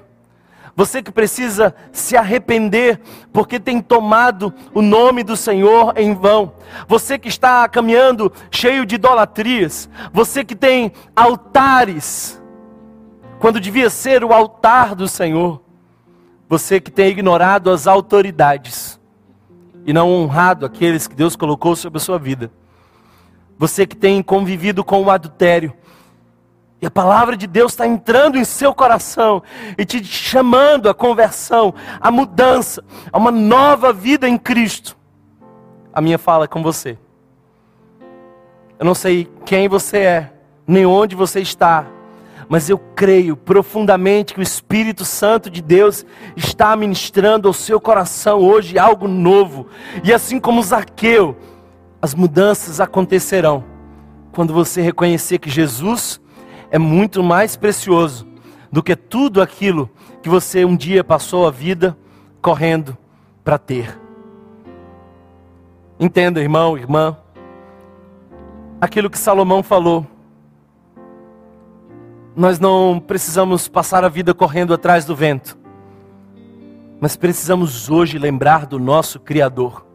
você 0.74 1.02
que 1.02 1.10
precisa 1.10 1.74
se 1.90 2.18
arrepender 2.18 3.00
porque 3.32 3.58
tem 3.58 3.80
tomado 3.80 4.52
o 4.74 4.82
nome 4.82 5.22
do 5.22 5.34
Senhor 5.34 5.94
em 5.96 6.12
vão. 6.12 6.52
Você 6.86 7.18
que 7.18 7.28
está 7.28 7.66
caminhando 7.66 8.30
cheio 8.50 8.84
de 8.84 8.96
idolatrias. 8.96 9.88
Você 10.12 10.44
que 10.44 10.54
tem 10.54 10.92
altares 11.14 12.38
quando 13.38 13.58
devia 13.58 13.88
ser 13.88 14.22
o 14.22 14.34
altar 14.34 14.94
do 14.94 15.08
Senhor. 15.08 15.65
Você 16.48 16.80
que 16.80 16.90
tem 16.90 17.08
ignorado 17.08 17.70
as 17.70 17.86
autoridades 17.86 19.00
e 19.84 19.92
não 19.92 20.10
honrado 20.10 20.66
aqueles 20.66 21.06
que 21.06 21.14
Deus 21.14 21.36
colocou 21.36 21.74
sobre 21.74 21.98
a 21.98 22.00
sua 22.00 22.18
vida. 22.18 22.50
Você 23.58 23.86
que 23.86 23.96
tem 23.96 24.22
convivido 24.22 24.84
com 24.84 25.02
o 25.02 25.10
adultério 25.10 25.72
E 26.80 26.86
a 26.86 26.90
palavra 26.90 27.36
de 27.36 27.46
Deus 27.46 27.72
está 27.72 27.86
entrando 27.86 28.36
em 28.36 28.44
seu 28.44 28.74
coração 28.74 29.42
e 29.78 29.84
te 29.84 30.04
chamando 30.04 30.90
à 30.90 30.94
conversão, 30.94 31.74
à 32.00 32.10
mudança, 32.10 32.84
a 33.10 33.16
uma 33.16 33.30
nova 33.30 33.92
vida 33.92 34.28
em 34.28 34.36
Cristo. 34.36 34.96
A 35.92 36.00
minha 36.02 36.18
fala 36.18 36.44
é 36.44 36.48
com 36.48 36.62
você. 36.62 36.98
Eu 38.78 38.84
não 38.84 38.94
sei 38.94 39.26
quem 39.46 39.68
você 39.68 39.98
é, 39.98 40.32
nem 40.66 40.84
onde 40.84 41.16
você 41.16 41.40
está, 41.40 41.86
mas 42.48 42.70
eu 42.70 42.78
creio 42.78 43.36
profundamente 43.36 44.34
que 44.34 44.40
o 44.40 44.42
Espírito 44.42 45.04
Santo 45.04 45.50
de 45.50 45.60
Deus 45.60 46.06
está 46.36 46.76
ministrando 46.76 47.48
ao 47.48 47.54
seu 47.54 47.80
coração 47.80 48.38
hoje 48.38 48.78
algo 48.78 49.08
novo. 49.08 49.66
E 50.04 50.12
assim 50.12 50.38
como 50.38 50.62
Zaqueu, 50.62 51.36
as 52.00 52.14
mudanças 52.14 52.80
acontecerão 52.80 53.64
quando 54.32 54.52
você 54.52 54.80
reconhecer 54.80 55.38
que 55.38 55.50
Jesus 55.50 56.20
é 56.70 56.78
muito 56.78 57.22
mais 57.22 57.56
precioso 57.56 58.26
do 58.70 58.82
que 58.82 58.94
tudo 58.94 59.40
aquilo 59.40 59.90
que 60.22 60.28
você 60.28 60.64
um 60.64 60.76
dia 60.76 61.02
passou 61.02 61.46
a 61.46 61.50
vida 61.50 61.96
correndo 62.42 62.96
para 63.42 63.58
ter. 63.58 63.98
Entenda, 65.98 66.40
irmão, 66.40 66.76
irmã, 66.76 67.16
aquilo 68.80 69.08
que 69.08 69.18
Salomão 69.18 69.62
falou. 69.62 70.06
Nós 72.36 72.60
não 72.60 73.00
precisamos 73.00 73.66
passar 73.66 74.04
a 74.04 74.10
vida 74.10 74.34
correndo 74.34 74.74
atrás 74.74 75.06
do 75.06 75.16
vento, 75.16 75.56
mas 77.00 77.16
precisamos 77.16 77.88
hoje 77.88 78.18
lembrar 78.18 78.66
do 78.66 78.78
nosso 78.78 79.18
Criador. 79.18 79.86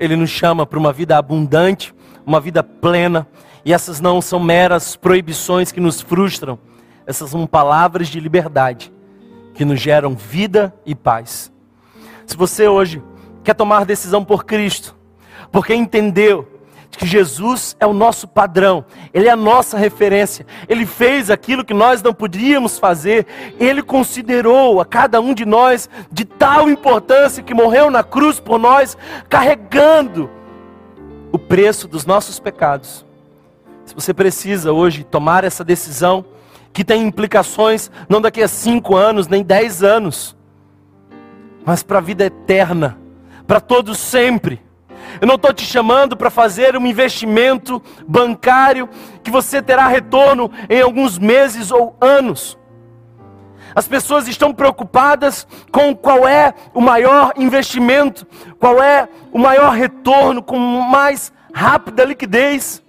Ele 0.00 0.16
nos 0.16 0.30
chama 0.30 0.66
para 0.66 0.80
uma 0.80 0.92
vida 0.92 1.16
abundante, 1.16 1.94
uma 2.26 2.40
vida 2.40 2.60
plena, 2.64 3.24
e 3.64 3.72
essas 3.72 4.00
não 4.00 4.20
são 4.20 4.40
meras 4.40 4.96
proibições 4.96 5.70
que 5.70 5.78
nos 5.78 6.00
frustram, 6.00 6.58
essas 7.06 7.30
são 7.30 7.46
palavras 7.46 8.08
de 8.08 8.18
liberdade 8.18 8.92
que 9.54 9.64
nos 9.64 9.80
geram 9.80 10.16
vida 10.16 10.74
e 10.84 10.92
paz. 10.92 11.52
Se 12.26 12.36
você 12.36 12.66
hoje 12.66 13.00
quer 13.44 13.54
tomar 13.54 13.84
decisão 13.84 14.24
por 14.24 14.44
Cristo, 14.44 14.92
porque 15.52 15.72
entendeu 15.72 16.48
que 16.90 17.06
Jesus 17.06 17.76
é 17.78 17.86
o 17.86 17.92
nosso 17.92 18.26
padrão, 18.26 18.84
Ele 19.12 19.28
é 19.28 19.30
a 19.30 19.36
nossa 19.36 19.78
referência, 19.78 20.46
Ele 20.68 20.84
fez 20.86 21.30
aquilo 21.30 21.64
que 21.64 21.74
nós 21.74 22.02
não 22.02 22.12
podíamos 22.12 22.78
fazer, 22.78 23.26
Ele 23.58 23.82
considerou 23.82 24.80
a 24.80 24.84
cada 24.84 25.20
um 25.20 25.34
de 25.34 25.44
nós 25.44 25.88
de 26.10 26.24
tal 26.24 26.68
importância 26.68 27.42
que 27.42 27.54
morreu 27.54 27.90
na 27.90 28.02
cruz 28.02 28.40
por 28.40 28.58
nós, 28.58 28.96
carregando 29.28 30.30
o 31.30 31.38
preço 31.38 31.86
dos 31.86 32.06
nossos 32.06 32.40
pecados. 32.40 33.04
Se 33.84 33.94
você 33.94 34.12
precisa 34.12 34.72
hoje 34.72 35.04
tomar 35.04 35.44
essa 35.44 35.64
decisão, 35.64 36.24
que 36.72 36.84
tem 36.84 37.02
implicações 37.02 37.90
não 38.08 38.20
daqui 38.20 38.42
a 38.42 38.48
cinco 38.48 38.94
anos, 38.96 39.26
nem 39.26 39.42
dez 39.42 39.82
anos, 39.82 40.36
mas 41.64 41.82
para 41.82 41.98
a 41.98 42.02
vida 42.02 42.24
eterna, 42.24 42.98
para 43.46 43.60
todos 43.60 43.98
sempre. 43.98 44.67
Eu 45.20 45.26
não 45.26 45.36
estou 45.36 45.52
te 45.52 45.64
chamando 45.64 46.16
para 46.16 46.30
fazer 46.30 46.76
um 46.76 46.86
investimento 46.86 47.82
bancário 48.06 48.88
que 49.22 49.30
você 49.30 49.62
terá 49.62 49.86
retorno 49.88 50.50
em 50.68 50.80
alguns 50.80 51.18
meses 51.18 51.70
ou 51.70 51.96
anos. 52.00 52.58
As 53.74 53.86
pessoas 53.86 54.26
estão 54.26 54.52
preocupadas 54.52 55.46
com 55.70 55.94
qual 55.94 56.26
é 56.26 56.54
o 56.74 56.80
maior 56.80 57.32
investimento, 57.36 58.26
qual 58.58 58.82
é 58.82 59.08
o 59.32 59.38
maior 59.38 59.72
retorno, 59.72 60.42
com 60.42 60.58
mais 60.58 61.32
rápida 61.52 62.04
liquidez. 62.04 62.82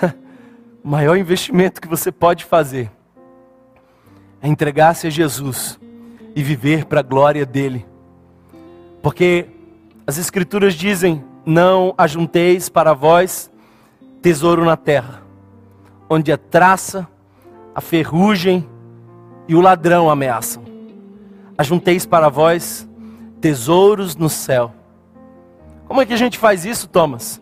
o 0.82 0.88
maior 0.88 1.16
investimento 1.16 1.80
que 1.80 1.88
você 1.88 2.10
pode 2.10 2.44
fazer 2.44 2.90
é 4.40 4.48
entregar-se 4.48 5.06
a 5.06 5.10
Jesus 5.10 5.78
e 6.34 6.42
viver 6.42 6.84
para 6.84 7.00
a 7.00 7.02
glória 7.02 7.46
dele. 7.46 7.86
Porque 9.02 9.48
as 10.06 10.18
Escrituras 10.18 10.74
dizem: 10.74 11.24
Não 11.44 11.94
ajunteis 11.96 12.68
para 12.68 12.92
vós 12.92 13.50
tesouro 14.20 14.64
na 14.64 14.76
terra, 14.76 15.22
onde 16.08 16.32
a 16.32 16.38
traça, 16.38 17.08
a 17.74 17.80
ferrugem 17.80 18.68
e 19.48 19.54
o 19.54 19.60
ladrão 19.60 20.10
ameaçam. 20.10 20.64
Ajunteis 21.56 22.04
para 22.06 22.28
vós 22.28 22.88
tesouros 23.40 24.16
no 24.16 24.28
céu. 24.28 24.74
Como 25.86 26.00
é 26.00 26.06
que 26.06 26.12
a 26.12 26.16
gente 26.16 26.38
faz 26.38 26.64
isso, 26.64 26.88
Thomas? 26.88 27.40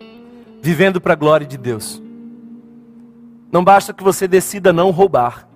Vivendo 0.60 1.00
para 1.00 1.12
a 1.12 1.16
glória 1.16 1.46
de 1.46 1.56
Deus. 1.56 2.02
Não 3.50 3.62
basta 3.62 3.92
que 3.92 4.02
você 4.02 4.26
decida 4.26 4.72
não 4.72 4.90
roubar. 4.90 5.48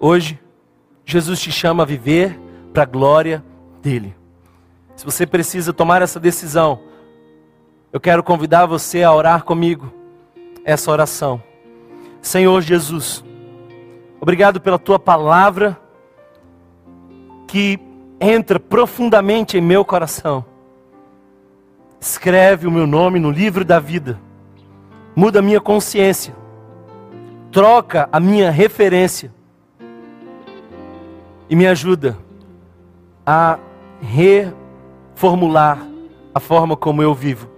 Hoje, 0.00 0.38
Jesus 1.04 1.40
te 1.40 1.52
chama 1.52 1.82
a 1.82 1.86
viver 1.86 2.38
para 2.72 2.82
a 2.82 2.86
glória 2.86 3.44
dEle. 3.82 4.14
Se 4.96 5.04
você 5.04 5.26
precisa 5.26 5.72
tomar 5.72 6.02
essa 6.02 6.20
decisão, 6.20 6.80
eu 7.92 8.00
quero 8.00 8.22
convidar 8.22 8.66
você 8.66 9.02
a 9.02 9.12
orar 9.12 9.44
comigo 9.44 9.92
essa 10.64 10.90
oração. 10.90 11.42
Senhor 12.20 12.60
Jesus, 12.60 13.24
obrigado 14.20 14.60
pela 14.60 14.78
tua 14.78 14.98
palavra 14.98 15.78
que 17.46 17.78
entra 18.20 18.58
profundamente 18.58 19.58
em 19.58 19.60
meu 19.60 19.84
coração. 19.84 20.44
Escreve 22.00 22.66
o 22.66 22.70
meu 22.70 22.86
nome 22.86 23.18
no 23.18 23.30
livro 23.30 23.64
da 23.64 23.78
vida. 23.78 24.18
Muda 25.14 25.38
a 25.38 25.42
minha 25.42 25.60
consciência. 25.60 26.34
Troca 27.50 28.08
a 28.10 28.18
minha 28.18 28.50
referência. 28.50 29.32
E 31.48 31.54
me 31.54 31.66
ajuda 31.66 32.16
a 33.26 33.58
re 34.00 34.52
formular 35.14 35.78
a 36.34 36.40
forma 36.40 36.76
como 36.76 37.02
eu 37.02 37.14
vivo. 37.14 37.48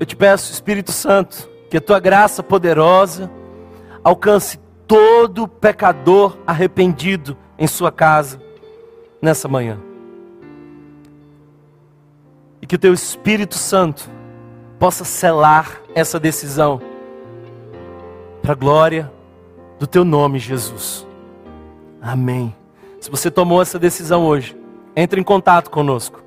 Eu 0.00 0.06
te 0.06 0.16
peço, 0.16 0.52
Espírito 0.52 0.90
Santo, 0.90 1.48
que 1.70 1.76
a 1.76 1.80
tua 1.80 2.00
graça 2.00 2.42
poderosa 2.42 3.30
alcance 4.02 4.58
todo 4.86 5.46
pecador 5.46 6.36
arrependido 6.46 7.36
em 7.58 7.66
sua 7.66 7.92
casa 7.92 8.40
nessa 9.20 9.46
manhã. 9.46 9.78
E 12.60 12.66
que 12.66 12.74
o 12.74 12.78
teu 12.78 12.92
Espírito 12.92 13.54
Santo 13.54 14.08
possa 14.78 15.04
selar 15.04 15.80
essa 15.94 16.18
decisão 16.18 16.80
para 18.42 18.52
a 18.52 18.56
glória 18.56 19.12
do 19.78 19.86
teu 19.86 20.04
nome, 20.04 20.38
Jesus. 20.38 21.06
Amém. 22.00 22.54
Se 23.02 23.10
você 23.10 23.32
tomou 23.32 23.60
essa 23.60 23.80
decisão 23.80 24.24
hoje, 24.24 24.56
entre 24.94 25.20
em 25.20 25.24
contato 25.24 25.70
conosco. 25.70 26.22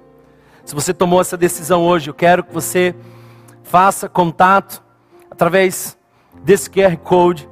Se 0.66 0.76
você 0.76 0.94
tomou 0.94 1.22
essa 1.22 1.38
decisão 1.38 1.86
hoje, 1.86 2.10
eu 2.10 2.14
quero 2.14 2.44
que 2.44 2.54
você 2.54 2.94
faça 3.64 4.10
contato 4.10 4.84
através 5.32 5.98
desse 6.44 6.70
QR 6.70 6.98
Code. 6.98 7.50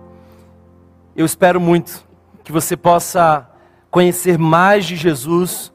Eu 1.16 1.26
espero 1.26 1.62
muito 1.62 2.06
que 2.44 2.52
você 2.52 2.76
possa 2.76 3.50
conhecer 3.90 4.38
mais 4.38 4.84
de 4.84 4.98
Jesus 4.98 5.72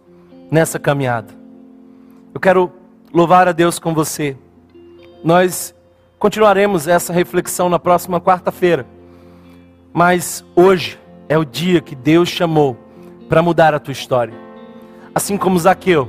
nessa 0.51 0.79
caminhada. 0.79 1.33
Eu 2.35 2.41
quero 2.41 2.71
louvar 3.15 3.49
a 3.49 3.53
Deus 3.53 3.79
com 3.79 3.95
você. 3.95 4.37
Nós 5.25 5.75
continuaremos 6.19 6.87
essa 6.87 7.15
reflexão 7.15 7.71
na 7.71 7.79
próxima 7.79 8.21
quarta-feira. 8.21 8.87
Mas 9.91 10.45
hoje 10.55 11.01
é 11.31 11.39
o 11.39 11.47
dia 11.47 11.81
que 11.81 11.95
Deus 11.95 12.29
chamou 12.29 12.88
para 13.29 13.43
mudar 13.43 13.75
a 13.75 13.79
tua 13.79 13.93
história. 13.93 14.35
Assim 15.15 15.37
como 15.37 15.59
Zaqueu, 15.59 16.09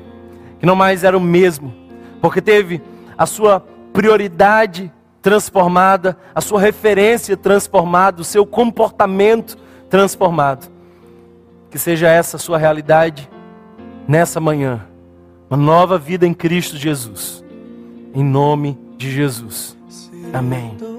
que 0.59 0.65
não 0.65 0.75
mais 0.75 1.03
era 1.03 1.17
o 1.17 1.21
mesmo, 1.21 1.73
porque 2.21 2.41
teve 2.41 2.81
a 3.17 3.25
sua 3.25 3.59
prioridade 3.93 4.91
transformada, 5.21 6.17
a 6.33 6.41
sua 6.41 6.59
referência 6.59 7.35
transformada, 7.35 8.21
o 8.21 8.25
seu 8.25 8.45
comportamento 8.45 9.57
transformado. 9.89 10.69
Que 11.69 11.77
seja 11.77 12.07
essa 12.07 12.37
a 12.37 12.39
sua 12.39 12.57
realidade 12.57 13.29
nessa 14.07 14.39
manhã. 14.39 14.81
Uma 15.49 15.57
nova 15.57 15.97
vida 15.97 16.25
em 16.25 16.33
Cristo 16.33 16.77
Jesus. 16.77 17.43
Em 18.13 18.23
nome 18.23 18.77
de 18.97 19.11
Jesus. 19.11 19.77
Amém. 20.33 20.98